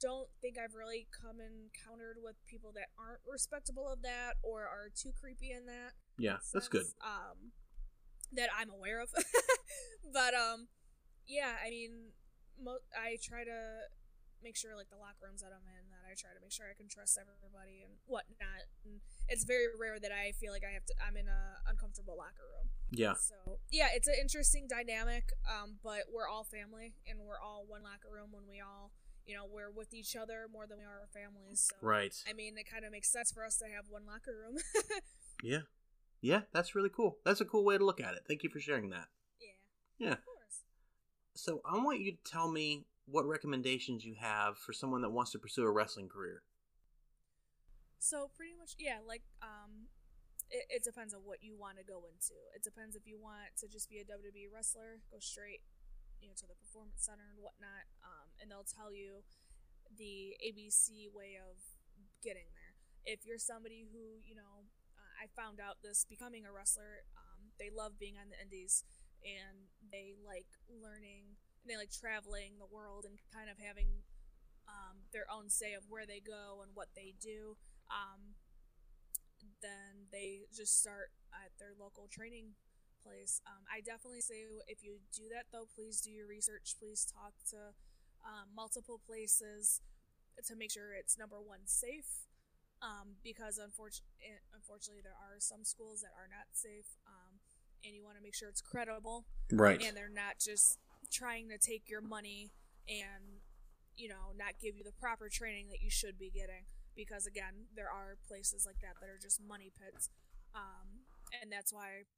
[0.00, 4.88] don't think I've really come encountered with people that aren't respectable of that or are
[4.94, 5.92] too creepy in that.
[6.18, 6.86] yeah, that's good.
[7.04, 7.52] Um,
[8.32, 9.10] that I'm aware of.
[10.12, 10.68] but um,
[11.26, 12.10] yeah, I mean,
[12.60, 13.58] mo- I try to
[14.42, 16.66] make sure like the locker rooms that I'm in that I try to make sure
[16.70, 18.66] I can trust everybody and whatnot.
[18.84, 20.94] And it's very rare that I feel like I have to.
[21.00, 22.70] I'm in a uncomfortable locker room.
[22.90, 23.14] Yeah.
[23.18, 25.32] So yeah, it's an interesting dynamic.
[25.46, 28.92] Um, but we're all family, and we're all one locker room when we all,
[29.26, 31.70] you know, we're with each other more than we are our families.
[31.70, 32.14] So Right.
[32.28, 34.58] I mean, it kind of makes sense for us to have one locker room.
[35.42, 35.66] Yeah.
[36.20, 37.18] Yeah, that's really cool.
[37.24, 38.20] That's a cool way to look at it.
[38.28, 39.08] Thank you for sharing that.
[39.40, 40.12] yeah, Yeah.
[40.12, 40.62] of course.
[41.34, 45.32] So I want you to tell me what recommendations you have for someone that wants
[45.32, 46.42] to pursue a wrestling career.
[47.98, 48.98] So pretty much, yeah.
[49.06, 49.90] Like, um,
[50.50, 52.34] it, it depends on what you want to go into.
[52.54, 55.62] It depends if you want to just be a WWE wrestler, go straight,
[56.20, 57.86] you know, to the performance center and whatnot.
[58.02, 59.22] Um, and they'll tell you
[59.86, 61.58] the ABC way of
[62.22, 62.74] getting there.
[63.06, 67.50] If you're somebody who, you know, uh, I found out this becoming a wrestler, um,
[67.58, 68.84] they love being on the indies
[69.22, 74.02] and they like learning and they like traveling the world and kind of having
[74.66, 77.56] um, their own say of where they go and what they do
[77.90, 78.34] um,
[79.60, 82.54] then they just start at their local training
[83.02, 83.40] place.
[83.46, 86.74] Um, I definitely say if you do that though, please do your research.
[86.78, 87.74] Please talk to
[88.22, 89.80] um, multiple places
[90.46, 92.26] to make sure it's number one safe.
[92.82, 97.38] Um, because unfortunately, unfortunately, there are some schools that are not safe, um,
[97.84, 99.80] and you want to make sure it's credible Right.
[99.80, 100.78] and they're not just
[101.12, 102.50] trying to take your money
[102.88, 103.40] and
[103.96, 106.64] you know not give you the proper training that you should be getting
[106.96, 110.08] because again there are places like that that are just money pits
[110.54, 111.04] um,
[111.40, 112.08] and that's why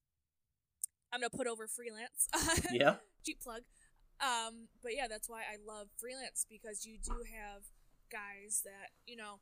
[1.13, 2.29] i'm gonna put over freelance
[2.73, 2.97] yeah.
[3.25, 3.63] cheap plug
[4.23, 7.67] um, but yeah that's why i love freelance because you do have
[8.11, 9.41] guys that you know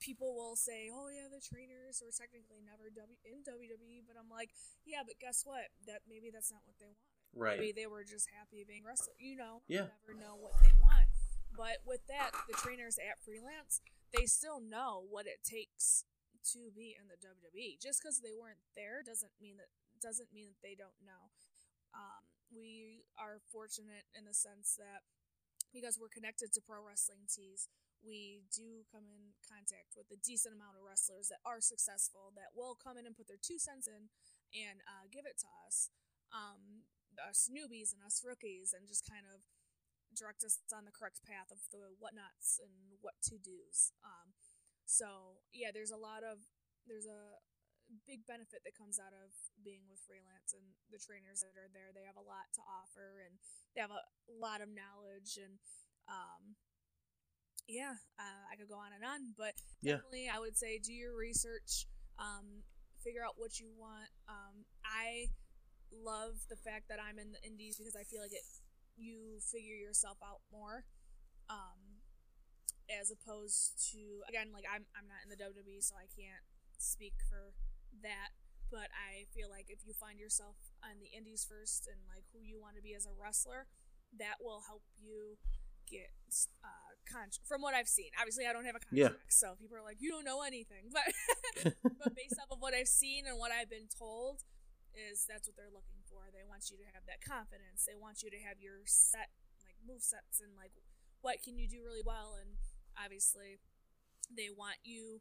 [0.00, 4.28] people will say, "Oh yeah, the trainers were technically never w- in WWE," but I'm
[4.30, 4.50] like,
[4.84, 5.70] "Yeah, but guess what?
[5.86, 7.13] That maybe that's not what they wanted.
[7.36, 7.58] Right.
[7.58, 9.14] Maybe they were just happy being wrestler.
[9.18, 9.90] You know, Yeah.
[10.06, 11.08] you never know what they want.
[11.56, 13.80] But with that, the trainers at freelance,
[14.12, 16.04] they still know what it takes
[16.52, 17.78] to be in the WWE.
[17.80, 19.70] Just because they weren't there doesn't mean that
[20.02, 21.30] doesn't mean that they don't know.
[21.94, 25.02] Um, we are fortunate in the sense that
[25.72, 27.68] because we're connected to Pro Wrestling Tees,
[28.04, 32.52] we do come in contact with a decent amount of wrestlers that are successful that
[32.54, 34.10] will come in and put their two cents in
[34.52, 35.88] and uh, give it to us,
[36.34, 36.84] um,
[37.22, 39.44] us newbies and us rookies, and just kind of
[40.14, 43.90] direct us on the correct path of the whatnots and what to dos.
[44.06, 44.32] Um,
[44.86, 46.38] so yeah, there's a lot of
[46.86, 47.40] there's a
[48.08, 51.92] big benefit that comes out of being with freelance and the trainers that are there.
[51.92, 53.36] They have a lot to offer and
[53.74, 55.60] they have a lot of knowledge and
[56.08, 56.56] um,
[57.68, 60.00] yeah, uh, I could go on and on, but Yeah.
[60.00, 61.88] definitely I would say do your research,
[62.20, 62.62] um,
[63.02, 64.08] figure out what you want.
[64.28, 65.28] Um, I
[65.94, 68.44] love the fact that I'm in the indies because I feel like it
[68.96, 70.84] you figure yourself out more.
[71.50, 72.02] Um,
[72.90, 76.44] as opposed to again, like I'm I'm not in the WWE, so I can't
[76.78, 77.54] speak for
[78.02, 78.36] that.
[78.72, 82.40] But I feel like if you find yourself on the indies first and like who
[82.42, 83.68] you want to be as a wrestler,
[84.18, 85.36] that will help you
[85.88, 86.10] get
[86.64, 88.10] uh con- from what I've seen.
[88.18, 89.12] Obviously, I don't have a Yeah.
[89.14, 91.06] contract, so people are like, "You don't know anything," but
[92.00, 94.42] but based off of what I've seen and what I've been told,
[94.96, 96.30] is that's what they're looking for.
[96.30, 97.84] They want you to have that confidence.
[97.84, 99.34] They want you to have your set
[99.66, 100.72] like move sets and like
[101.20, 102.38] what can you do really well?
[102.38, 102.56] And
[102.94, 103.58] obviously
[104.30, 105.20] they want you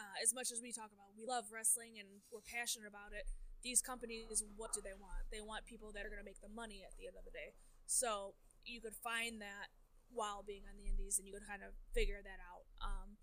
[0.00, 3.28] uh, as much as we talk about we love wrestling and we're passionate about it
[3.62, 5.30] these companies what do they want?
[5.30, 7.30] They want people that are going to make the money at the end of the
[7.30, 7.54] day.
[7.86, 8.34] So
[8.66, 9.70] you could find that
[10.10, 12.66] while being on the indies and you could kind of figure that out.
[12.82, 13.22] Um,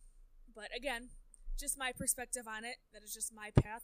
[0.56, 1.12] but again
[1.60, 3.84] just my perspective on it that is just my path.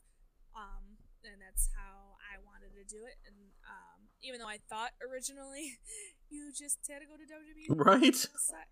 [0.56, 0.96] Um,
[1.28, 3.18] and that's how I wanted to do it.
[3.26, 5.78] And um, even though I thought originally
[6.30, 8.18] you just had to go to WWE, Right.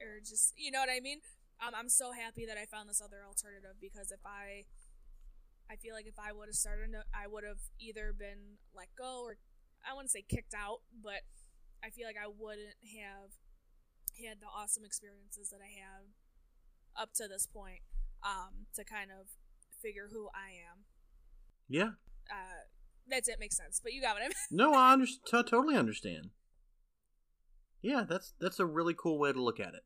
[0.01, 1.20] Or just you know what I mean.
[1.62, 4.66] Um, I'm so happy that I found this other alternative because if I,
[5.72, 9.24] I feel like if I would have started, I would have either been let go
[9.24, 9.38] or
[9.86, 11.24] I wouldn't say kicked out, but
[11.84, 13.38] I feel like I wouldn't have
[14.20, 16.12] had the awesome experiences that I have
[16.95, 17.82] up to this point
[18.24, 19.28] um, to kind of
[19.82, 20.86] figure who I am
[21.68, 21.99] Yeah.
[22.32, 22.63] Uh,
[23.09, 23.80] that's it makes sense.
[23.84, 24.34] But you got what I mean.
[24.51, 26.30] No, I under- t- totally understand.
[27.82, 29.84] Yeah, that's that's a really cool way to look at it.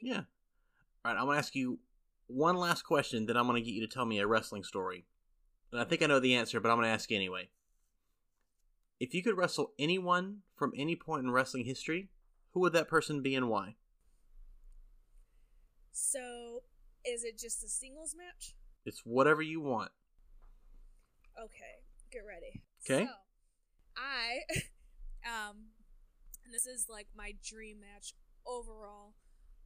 [0.00, 0.22] Yeah.
[1.04, 1.78] All right, I'm gonna ask you
[2.26, 3.26] one last question.
[3.26, 5.06] Then I'm gonna get you to tell me a wrestling story.
[5.72, 7.48] And I think I know the answer, but I'm gonna ask you anyway.
[8.98, 12.10] If you could wrestle anyone from any point in wrestling history,
[12.52, 13.76] who would that person be and why?
[15.92, 16.62] So,
[17.04, 18.54] is it just a singles match?
[18.84, 19.90] It's whatever you want.
[21.40, 22.62] Okay, get ready.
[22.84, 23.06] 'Kay.
[23.06, 23.12] So,
[23.96, 24.40] I,
[25.26, 25.72] um,
[26.44, 28.14] and this is like my dream match
[28.46, 29.14] overall.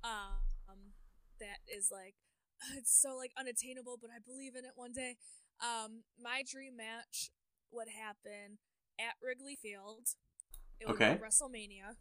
[0.05, 0.93] Um,
[1.41, 2.15] that is like,
[2.77, 5.17] it's so like unattainable, but I believe in it one day.
[5.61, 7.31] Um, my dream match
[7.73, 8.59] would happen
[8.99, 10.15] at Wrigley Field.
[10.81, 11.15] It would Okay.
[11.15, 11.97] be WrestleMania.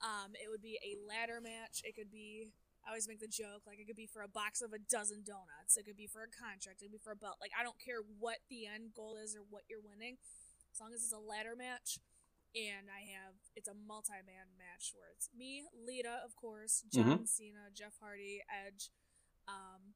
[0.00, 1.80] Um, it would be a ladder match.
[1.84, 2.52] It could be.
[2.88, 5.20] I always make the joke like it could be for a box of a dozen
[5.20, 5.76] donuts.
[5.76, 6.80] It could be for a contract.
[6.80, 7.36] It could be for a belt.
[7.36, 10.16] Like I don't care what the end goal is or what you're winning,
[10.72, 12.00] as long as it's a ladder match.
[12.56, 17.68] And I have it's a multi-man match where it's me, Lita, of course, John Cena,
[17.76, 18.88] Jeff Hardy, Edge.
[19.44, 19.92] Um,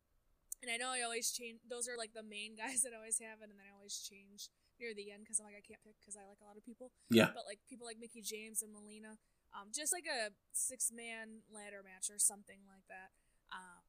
[0.61, 1.64] and I know I always change.
[1.64, 4.53] Those are like the main guys that I always have, and then I always change
[4.76, 6.64] near the end because I'm like I can't pick because I like a lot of
[6.64, 7.30] people Yeah.
[7.32, 9.16] but like people like Mickie James and Melina,
[9.53, 13.13] um, just like a six man ladder match or something like that.
[13.53, 13.85] Um,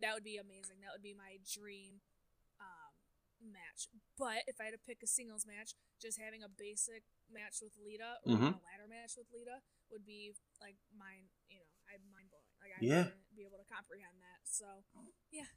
[0.00, 0.80] that would be amazing.
[0.80, 2.00] That would be my dream
[2.62, 2.94] um,
[3.42, 3.90] match.
[4.16, 7.76] But if I had to pick a singles match, just having a basic match with
[7.76, 8.54] Lita or Mhm.
[8.56, 10.32] a ladder match with Lita would be
[10.62, 12.54] like mind, you know, I mind blowing.
[12.62, 13.04] Like I Yeah.
[13.10, 14.46] wouldn't be able to comprehend that.
[14.46, 14.84] So
[15.30, 15.50] yeah,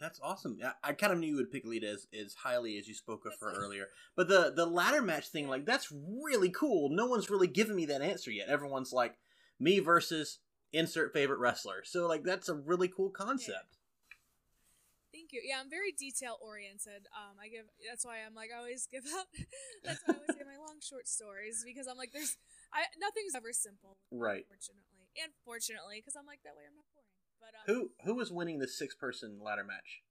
[0.00, 0.58] That's awesome.
[0.64, 3.24] I, I kind of knew you would pick Lita as, as highly as you spoke
[3.26, 3.88] of her earlier.
[4.16, 6.88] But the the ladder match thing, like that's really cool.
[6.90, 8.48] No one's really given me that answer yet.
[8.48, 9.16] Everyone's like
[9.60, 10.38] me versus
[10.72, 11.82] insert favorite wrestler.
[11.84, 13.78] So like that's a really cool concept.
[15.14, 15.40] Thank you.
[15.46, 17.06] Yeah, I'm very detail oriented.
[17.14, 17.70] Um, I give.
[17.86, 19.30] That's why I'm like I always give up.
[19.86, 22.36] that's why I always say my long short stories because I'm like there's,
[22.74, 23.96] I nothing's ever simple.
[24.10, 24.42] Right.
[24.50, 27.03] Fortunately, and fortunately, because I'm like that way I'm not boring.
[27.40, 30.02] But uh, Who who is winning the six person ladder match?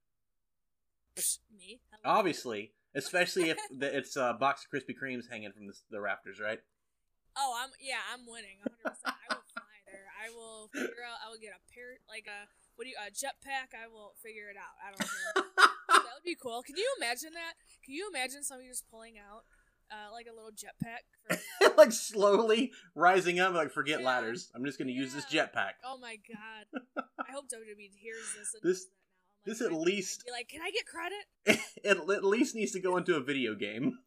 [1.55, 1.81] me?
[1.91, 2.17] Hello.
[2.17, 6.39] Obviously, especially if the, it's a box of Krispy Kremes hanging from the, the rafters,
[6.39, 6.59] right?
[7.37, 8.81] Oh, I'm yeah, I'm winning 100.
[8.81, 10.07] percent I will fly there.
[10.09, 11.21] I will figure out.
[11.25, 12.97] I will get a pair like a What do you?
[12.97, 13.77] Uh, jetpack?
[13.77, 14.73] I will figure it out.
[14.81, 15.33] I don't care.
[16.01, 16.61] that would be cool.
[16.65, 17.57] Can you imagine that?
[17.85, 19.45] Can you imagine somebody just pulling out
[19.91, 21.37] uh, like a little jetpack?
[21.59, 21.73] For...
[21.77, 23.53] like slowly rising up.
[23.53, 24.05] Like forget Yeah.
[24.07, 24.49] ladders.
[24.55, 25.73] I'm just gonna use this jetpack.
[25.85, 27.03] oh my god!
[27.19, 28.53] I hope WWE hears this.
[28.53, 28.85] And This-
[29.45, 29.77] does that now.
[29.77, 31.61] I'm this at I- least- be like, can I get credit?
[31.83, 33.99] it at least needs to go into a video game.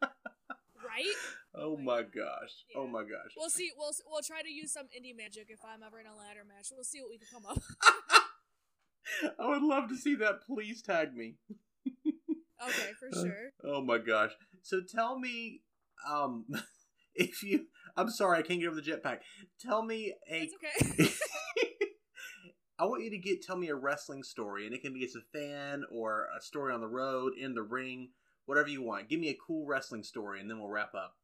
[0.00, 1.04] Right?
[1.54, 2.12] Oh Oh my God.
[2.14, 2.52] gosh.
[2.76, 3.32] Oh my gosh.
[3.36, 3.70] We'll see.
[3.76, 6.68] We'll we'll try to use some indie magic if I'm ever in a ladder match.
[6.72, 7.58] We'll see what we can come up.
[9.40, 10.44] I would love to see that.
[10.46, 11.34] Please tag me.
[12.62, 13.50] Okay, for Uh, sure.
[13.64, 14.32] Oh my gosh.
[14.62, 15.62] So tell me,
[16.08, 16.46] um,
[17.14, 19.20] if you, I'm sorry, I can't get over the jetpack.
[19.60, 20.48] Tell me a.
[20.50, 21.12] It's okay.
[22.78, 25.16] I want you to get tell me a wrestling story, and it can be as
[25.16, 28.10] a fan or a story on the road, in the ring,
[28.46, 29.08] whatever you want.
[29.08, 31.16] Give me a cool wrestling story, and then we'll wrap up.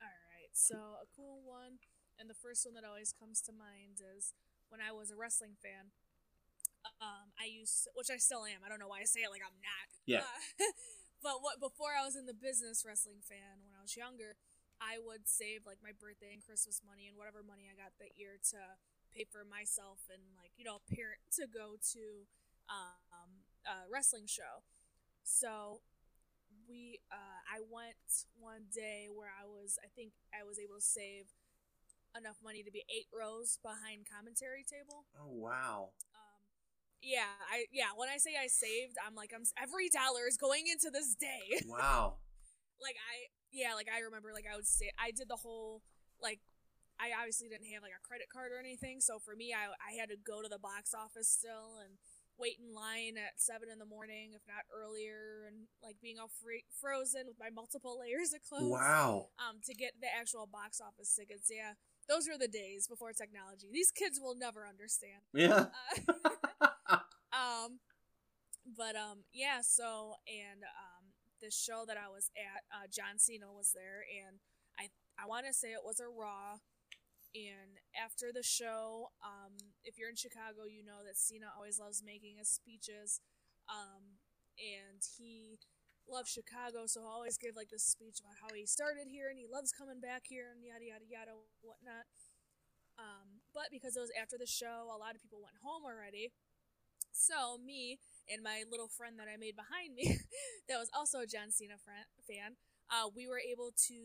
[0.00, 0.50] All right.
[0.52, 1.78] So a cool one,
[2.18, 4.34] and the first one that always comes to mind is
[4.68, 5.90] when I was a wrestling fan.
[7.02, 8.62] Um, I used, which I still am.
[8.62, 9.88] I don't know why I say it like I'm not.
[10.06, 10.26] Yeah.
[10.26, 10.70] Uh,
[11.26, 14.34] but what before I was in the business wrestling fan, when I was younger,
[14.82, 18.18] I would save like my birthday and Christmas money and whatever money I got that
[18.18, 18.60] year to
[19.14, 22.04] pay for myself and like you know parent to go to
[22.66, 24.66] um, a wrestling show.
[25.22, 25.82] So
[26.68, 30.84] we uh, I went one day where I was I think I was able to
[30.84, 31.30] save
[32.16, 35.04] enough money to be eight rows behind commentary table.
[35.16, 35.90] Oh wow.
[37.02, 37.90] Yeah, I yeah.
[37.96, 41.58] When I say I saved, I'm like I'm every dollar is going into this day.
[41.66, 42.22] Wow.
[42.80, 45.82] like I yeah, like I remember like I would say I did the whole
[46.22, 46.40] like
[47.02, 49.98] I obviously didn't have like a credit card or anything, so for me I I
[49.98, 51.98] had to go to the box office still and
[52.38, 56.30] wait in line at seven in the morning, if not earlier, and like being all
[56.42, 58.70] free, frozen with my multiple layers of clothes.
[58.72, 59.28] Wow.
[59.38, 61.50] Um, to get the actual box office tickets.
[61.50, 61.74] Yeah,
[62.08, 63.68] those were the days before technology.
[63.72, 65.22] These kids will never understand.
[65.32, 65.66] Yeah.
[66.08, 66.30] Uh,
[67.42, 67.80] um,
[68.64, 69.60] but um, yeah.
[69.62, 74.38] So and um, the show that I was at, uh, John Cena was there, and
[74.78, 74.88] I
[75.18, 76.62] I want to say it was a Raw.
[77.32, 79.56] And after the show, um,
[79.88, 83.20] if you're in Chicago, you know that Cena always loves making his speeches.
[83.72, 84.20] Um,
[84.60, 85.56] and he
[86.04, 89.38] loves Chicago, so he'll always give like this speech about how he started here and
[89.40, 91.32] he loves coming back here and yada yada yada
[91.64, 92.04] whatnot.
[93.00, 96.36] Um, but because it was after the show, a lot of people went home already.
[97.12, 100.18] So me and my little friend that I made behind me,
[100.68, 102.56] that was also a John Cena fran- fan,
[102.90, 103.98] uh, we were able to,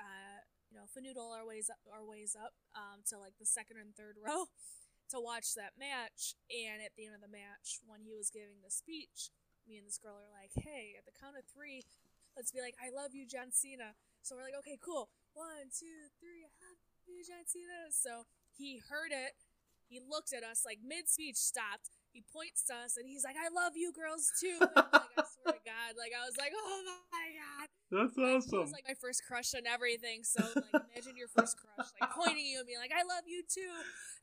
[0.00, 0.40] uh,
[0.70, 3.94] you know, fanoodle our ways up, our ways up um, to like the second and
[3.94, 4.46] third row
[5.12, 6.38] to watch that match.
[6.48, 9.30] And at the end of the match, when he was giving the speech,
[9.68, 11.86] me and this girl are like, "Hey, at the count of three,
[12.34, 15.10] let's be like, I love you, John Cena." So we're like, "Okay, cool.
[15.34, 19.38] One, two, three, I love you, John Cena." So he heard it.
[19.86, 21.90] He looked at us like mid speech, stopped.
[22.12, 25.16] He points to us and he's like, "I love you, girls too." And I'm like,
[25.16, 28.60] I swear to God, like I was like, "Oh my God." That's awesome.
[28.68, 30.24] was like my first crush and everything.
[30.24, 33.42] So like, imagine your first crush, like pointing you and being like, "I love you
[33.48, 33.72] too."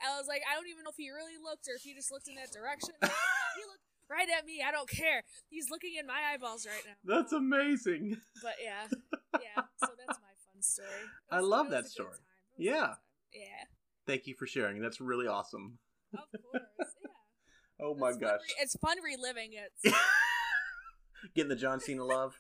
[0.02, 1.94] And I was like, I don't even know if he really looked or if he
[1.94, 2.94] just looked in that direction.
[3.02, 4.62] he looked right at me.
[4.66, 5.22] I don't care.
[5.50, 6.98] He's looking in my eyeballs right now.
[7.06, 8.18] That's Um, amazing.
[8.42, 8.86] But yeah,
[9.42, 9.66] yeah.
[9.82, 11.06] So that's my fun story.
[11.10, 12.18] It I love it that story.
[12.58, 12.70] It was a
[13.34, 13.66] Yeah.
[14.08, 14.82] Thank you for sharing.
[14.82, 15.78] That's really awesome.
[16.14, 16.64] Of course.
[17.80, 17.86] Yeah.
[17.86, 18.40] Oh my It's fun gosh.
[18.42, 19.94] re- it's fun reliving it.
[21.36, 22.36] Getting the John Cena love.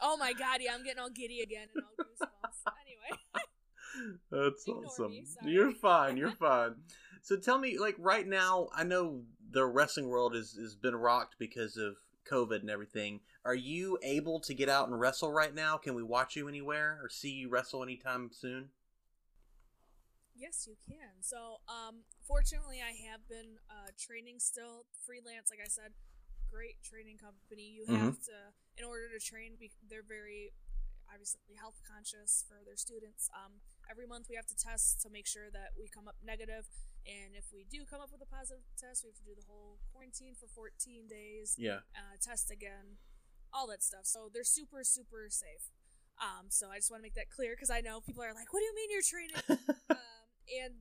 [0.00, 2.30] oh my god, yeah, I'm getting all giddy again and all goosebumps.
[2.86, 3.20] Anyway,
[4.30, 5.10] That's Ignore awesome.
[5.10, 5.26] me.
[5.44, 6.16] You're fine.
[6.16, 6.74] You're fine.
[7.22, 11.36] So tell me, like right now, I know the wrestling world is has been rocked
[11.38, 11.94] because of
[12.30, 13.20] COVID and everything.
[13.44, 15.76] Are you able to get out and wrestle right now?
[15.76, 18.70] Can we watch you anywhere or see you wrestle anytime soon?
[20.36, 21.22] yes, you can.
[21.22, 25.50] So, um, fortunately, I have been uh, training still freelance.
[25.50, 25.92] Like I said,
[26.50, 27.68] great training company.
[27.70, 28.00] You Mhm.
[28.00, 28.36] have to,
[28.76, 30.52] in order to train, be, they're very
[31.12, 33.28] obviously health conscious for their students.
[33.34, 33.60] Um,
[33.90, 36.68] every month we have to test to make sure that we come up negative,
[37.06, 39.44] and if we do come up with a positive test, we have to do the
[39.46, 41.54] whole quarantine for 14 days.
[41.58, 41.80] Yeah.
[41.94, 42.98] uh, test again,
[43.52, 44.06] all that stuff.
[44.06, 45.70] So they're super, super safe.
[46.18, 48.52] Um, so I just want to make that clear because I know people are like,
[48.52, 49.36] "What do you mean you're training?"
[49.90, 50.26] um,
[50.62, 50.74] and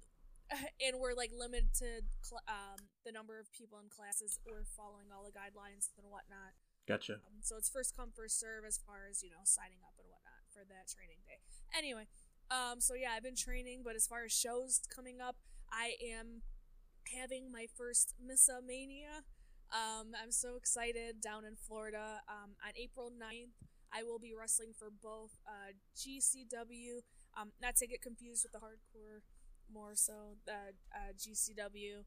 [0.85, 4.39] and we're like limited cl- um, the number of people in classes.
[4.45, 6.53] We're following all the guidelines and whatnot.
[6.87, 7.23] Gotcha.
[7.23, 10.07] Um, so it's first come first serve as far as you know signing up and
[10.09, 11.39] whatnot for that training day.
[11.71, 12.07] Anyway,
[12.51, 15.37] um, so yeah, I've been training, but as far as shows coming up,
[15.71, 16.43] I am
[17.07, 19.23] having my first Missa Mania.
[19.71, 22.21] Um, I'm so excited down in Florida.
[22.29, 23.57] Um, on April 9th,
[23.89, 27.01] I will be wrestling for both uh, GCW,
[27.37, 29.25] um, not to get confused with the hardcore
[29.71, 32.03] more so the uh, GCW.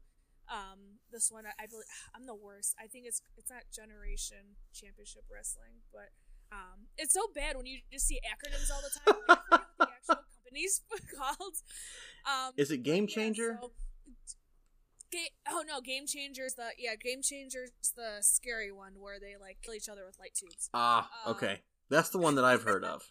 [0.49, 1.85] Um, this one I, I believe
[2.15, 2.75] I'm the worst.
[2.79, 6.09] I think it's it's not Generation Championship Wrestling, but
[6.51, 9.21] um, it's so bad when you just see acronyms all the time.
[9.27, 10.81] I forget what the actual company's
[11.17, 11.55] called.
[12.25, 13.59] Um, Is it Game yeah, Changer?
[13.61, 13.71] so-
[15.11, 19.57] Ga- oh no, Game Changers the yeah Game Changers the scary one where they like
[19.61, 20.69] kill each other with light tubes.
[20.73, 21.61] Ah, um, okay.
[21.89, 23.03] That's the one that I've heard of.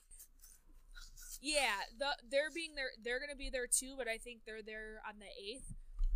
[1.41, 2.91] Yeah, the they're being there.
[3.03, 5.75] They're gonna be there too, but I think they're there on the eighth.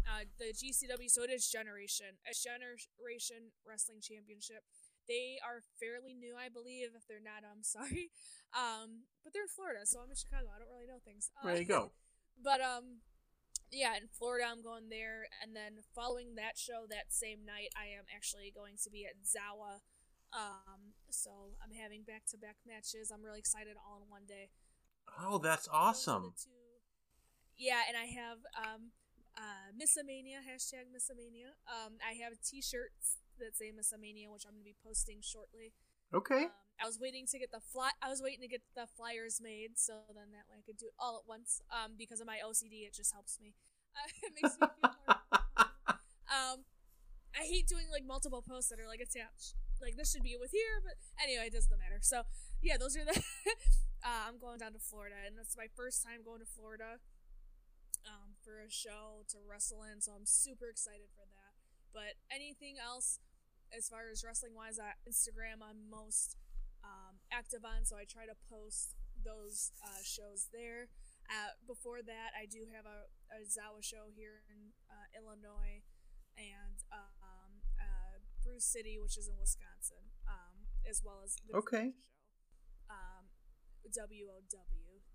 [0.08, 4.64] Uh, the GCW, so it is Generation, it's Generation Wrestling Championship.
[5.06, 6.96] They are fairly new, I believe.
[6.96, 8.10] If they're not, I'm sorry.
[8.56, 10.48] Um, but they're in Florida, so I'm in Chicago.
[10.50, 11.30] I don't really know things.
[11.36, 11.92] Uh, There you go.
[12.42, 13.04] But um,
[13.68, 17.92] yeah, in Florida, I'm going there, and then following that show that same night, I
[17.92, 19.84] am actually going to be at Zawa.
[20.32, 23.12] Um, so I'm having back to back matches.
[23.12, 24.48] I'm really excited all in one day.
[25.20, 26.34] Oh, that's awesome.
[27.56, 28.90] Yeah, and I have um
[29.36, 31.52] uh Missamania, hashtag Missamania.
[31.68, 35.72] Um I have t-shirts that say Missamania, which I'm gonna be posting shortly.
[36.14, 36.44] Okay.
[36.44, 36.50] Um,
[36.82, 39.76] I was waiting to get the fly I was waiting to get the flyers made
[39.76, 41.60] so then that way I could do it all at once.
[41.68, 43.54] Um because of my OCD it just helps me.
[43.94, 45.20] Uh, it makes me feel more
[46.32, 46.64] um
[47.36, 49.54] I hate doing like multiple posts that are like attached.
[49.80, 51.98] Like this should be with here, but anyway, it doesn't matter.
[52.00, 52.22] So
[52.62, 53.16] yeah, those are the.
[54.04, 57.00] uh, I'm going down to Florida, and it's my first time going to Florida
[58.04, 60.00] um, for a show to wrestle in.
[60.00, 61.52] So I'm super excited for that.
[61.92, 63.18] But anything else,
[63.72, 66.36] as far as wrestling wise, uh, Instagram I'm most
[66.84, 70.88] um, active on, so I try to post those uh, shows there.
[71.28, 75.84] Uh, before that, I do have a, a Zawa show here in uh, Illinois
[76.34, 76.80] and
[78.50, 81.94] uh, City, which is in Wisconsin, um, as well as the Okay.
[81.94, 82.90] show.
[82.90, 83.30] Um,
[83.86, 84.42] WOW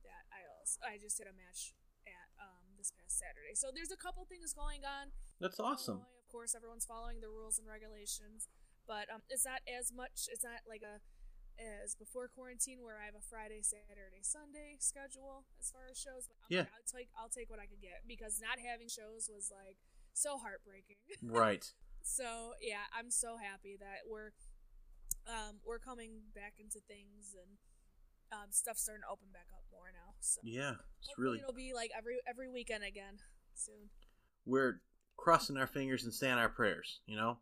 [0.04, 1.76] that I also I just did a match
[2.08, 3.54] at um, this past Saturday.
[3.54, 5.12] So there's a couple things going on.
[5.40, 6.02] That's awesome.
[6.02, 8.48] Illinois, of course, everyone's following the rules and regulations,
[8.88, 10.28] but um, it's not as much.
[10.32, 11.02] It's not like a
[11.56, 16.28] as before quarantine where I have a Friday, Saturday, Sunday schedule as far as shows.
[16.28, 16.68] But I'm Yeah.
[16.68, 19.78] like, I'll take I'll take what I could get because not having shows was like
[20.14, 21.00] so heartbreaking.
[21.24, 21.64] Right.
[22.06, 24.32] So yeah, I'm so happy that we're
[25.28, 27.58] um, we're coming back into things and
[28.32, 30.14] um, stuff's starting to open back up more now.
[30.20, 30.74] So Yeah.
[31.02, 31.40] It's really.
[31.40, 33.18] it'll be like every every weekend again
[33.56, 33.90] soon.
[34.46, 34.82] We're
[35.18, 37.02] crossing our fingers and saying our prayers.
[37.08, 37.40] You know.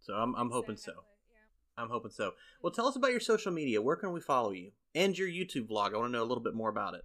[0.00, 0.92] So I'm I'm hoping so.
[0.92, 1.04] Exactly,
[1.76, 1.82] Yeah.
[1.82, 2.32] I'm hoping so.
[2.62, 3.82] Well, tell us about your social media.
[3.82, 4.70] Where can we follow you?
[4.94, 5.94] And your YouTube vlog.
[5.94, 7.02] I want to know a little bit more about it.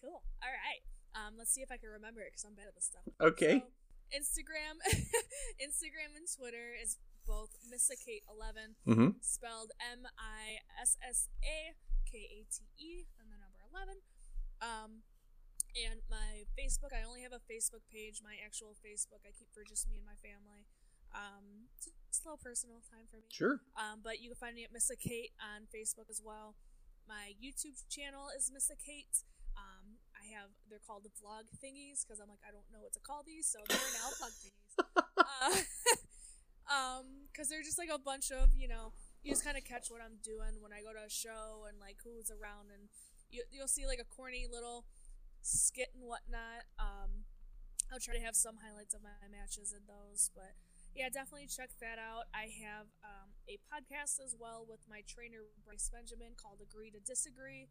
[0.00, 0.22] Cool.
[0.42, 0.82] All right.
[1.14, 3.02] Um, let's see if I can remember it because I'm bad at this stuff.
[3.20, 3.60] Okay.
[3.60, 3.66] So,
[4.14, 4.78] Instagram,
[5.66, 9.18] Instagram and Twitter is both Missakate11, Mm-hmm.
[9.20, 11.74] spelled M I S S A
[12.06, 13.98] K A T E, and the number 11.
[14.62, 15.02] Um,
[15.76, 18.22] and my Facebook, I only have a Facebook page.
[18.24, 20.64] My actual Facebook, I keep for just me and my family.
[21.12, 23.28] Um, it's a slow personal time for me.
[23.28, 23.60] Sure.
[23.76, 26.54] Um, but you can find me at Missa Kate on Facebook as well.
[27.06, 29.22] My YouTube channel is Missa Kate.
[30.26, 33.02] I have they're called the vlog thingies because I'm like I don't know what to
[33.02, 34.74] call these, so they're now vlog thingies.
[35.14, 35.54] Uh,
[36.74, 38.90] um, because they're just like a bunch of you know
[39.22, 41.78] you just kind of catch what I'm doing when I go to a show and
[41.78, 42.90] like who's around and
[43.30, 44.82] you you'll see like a corny little
[45.46, 46.66] skit and whatnot.
[46.82, 47.30] Um,
[47.94, 50.58] I'll try to have some highlights of my matches in those, but
[50.96, 52.26] yeah, definitely check that out.
[52.34, 56.98] I have um, a podcast as well with my trainer Bryce Benjamin called Agree to
[57.04, 57.68] Disagree,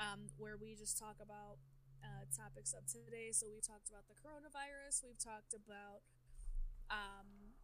[0.00, 1.60] um, where we just talk about
[2.04, 3.32] uh, topics of today.
[3.32, 5.00] So we've talked about the coronavirus.
[5.08, 6.04] We've talked about
[6.92, 7.56] um,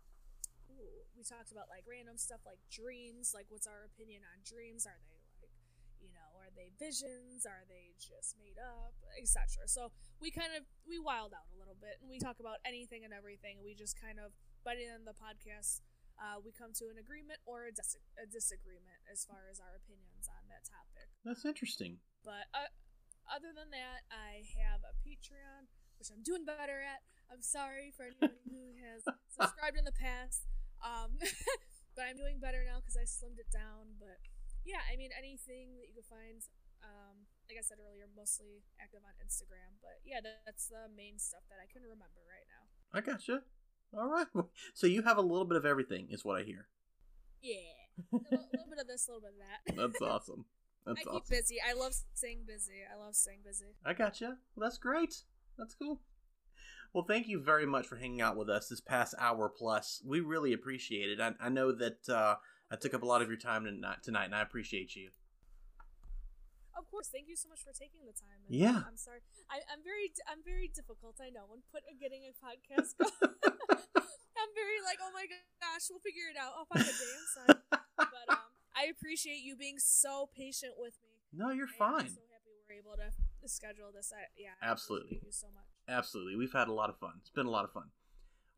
[0.73, 3.37] ooh, we talked about like random stuff like dreams.
[3.37, 4.89] Like, what's our opinion on dreams?
[4.89, 5.53] Are they like
[6.01, 7.45] you know, are they visions?
[7.45, 9.69] Are they just made up, etc.
[9.69, 13.05] So we kind of we wild out a little bit and we talk about anything
[13.05, 13.61] and everything.
[13.61, 14.33] And we just kind of
[14.65, 15.85] by the end of the podcast,
[16.17, 19.77] uh, we come to an agreement or a, dis- a disagreement as far as our
[19.77, 21.09] opinions on that topic.
[21.25, 22.01] That's interesting.
[22.25, 22.69] But uh,
[23.31, 27.07] other than that, I have a Patreon, which I'm doing better at.
[27.31, 30.51] I'm sorry for anyone who has subscribed in the past.
[30.83, 31.15] Um,
[31.95, 33.95] but I'm doing better now because I slimmed it down.
[34.03, 34.19] But
[34.67, 36.43] yeah, I mean, anything that you can find,
[36.83, 39.79] um, like I said earlier, mostly active on Instagram.
[39.79, 42.65] But yeah, that, that's the main stuff that I can remember right now.
[42.91, 43.47] I gotcha.
[43.95, 44.27] All right.
[44.75, 46.67] So you have a little bit of everything, is what I hear.
[47.43, 47.91] Yeah.
[48.13, 49.77] a little, little bit of this, a little bit of that.
[49.77, 50.45] That's awesome.
[50.87, 51.37] That's I keep awesome.
[51.37, 51.57] busy.
[51.69, 52.81] I love staying busy.
[52.93, 53.75] I love staying busy.
[53.85, 54.37] I gotcha.
[54.57, 55.15] Well, that's great.
[55.59, 56.01] That's cool.
[56.93, 60.03] Well, thank you very much for hanging out with us this past hour plus.
[60.05, 61.21] We really appreciate it.
[61.21, 62.35] I, I know that uh,
[62.71, 65.11] I took up a lot of your time tonight, tonight, and I appreciate you.
[66.77, 67.09] of course.
[67.13, 68.43] Thank you so much for taking the time.
[68.49, 68.83] And Yeah.
[68.89, 69.21] I'm sorry.
[69.51, 71.21] I, I'm very, I'm very difficult.
[71.23, 73.13] I know when put getting a podcast going.
[74.41, 75.27] I'm very like, oh my
[75.61, 76.57] gosh, we'll figure it out.
[76.57, 77.13] I'll find a day.
[77.13, 77.61] I'm sorry,
[78.81, 81.09] I appreciate you being so patient with me.
[81.33, 82.09] No, you're I'm fine.
[82.09, 84.13] so happy we're able to, schedule this.
[84.15, 85.21] I, yeah, Absolutely.
[85.31, 85.65] so much.
[85.89, 86.37] Absolutely.
[86.37, 87.13] We've had a lot of fun.
[87.21, 87.85] It's been a lot of fun.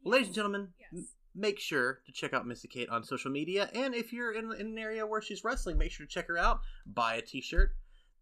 [0.03, 0.89] Well, ladies and gentlemen, Yes.
[0.93, 3.71] m- make sure to check out Missa Kate on social media.
[3.75, 6.39] And if you're in, in an area where she's wrestling, make sure to check her
[6.39, 6.61] out.
[6.87, 7.73] Buy a t shirt.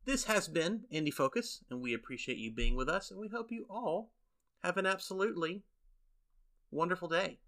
[0.05, 3.11] This has been Indie Focus, and we appreciate you being with us.
[3.11, 4.13] And we hope you all
[4.63, 5.63] have an absolutely
[6.71, 7.39] wonderful day.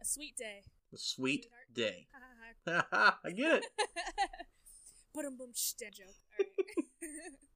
[0.00, 0.62] A sweet day.
[0.92, 1.74] A sweet Sweetheart.
[1.74, 2.06] day.
[2.66, 3.64] I get it.
[5.14, 5.36] But um,
[5.78, 6.16] dead joke.
[7.02, 7.32] All right.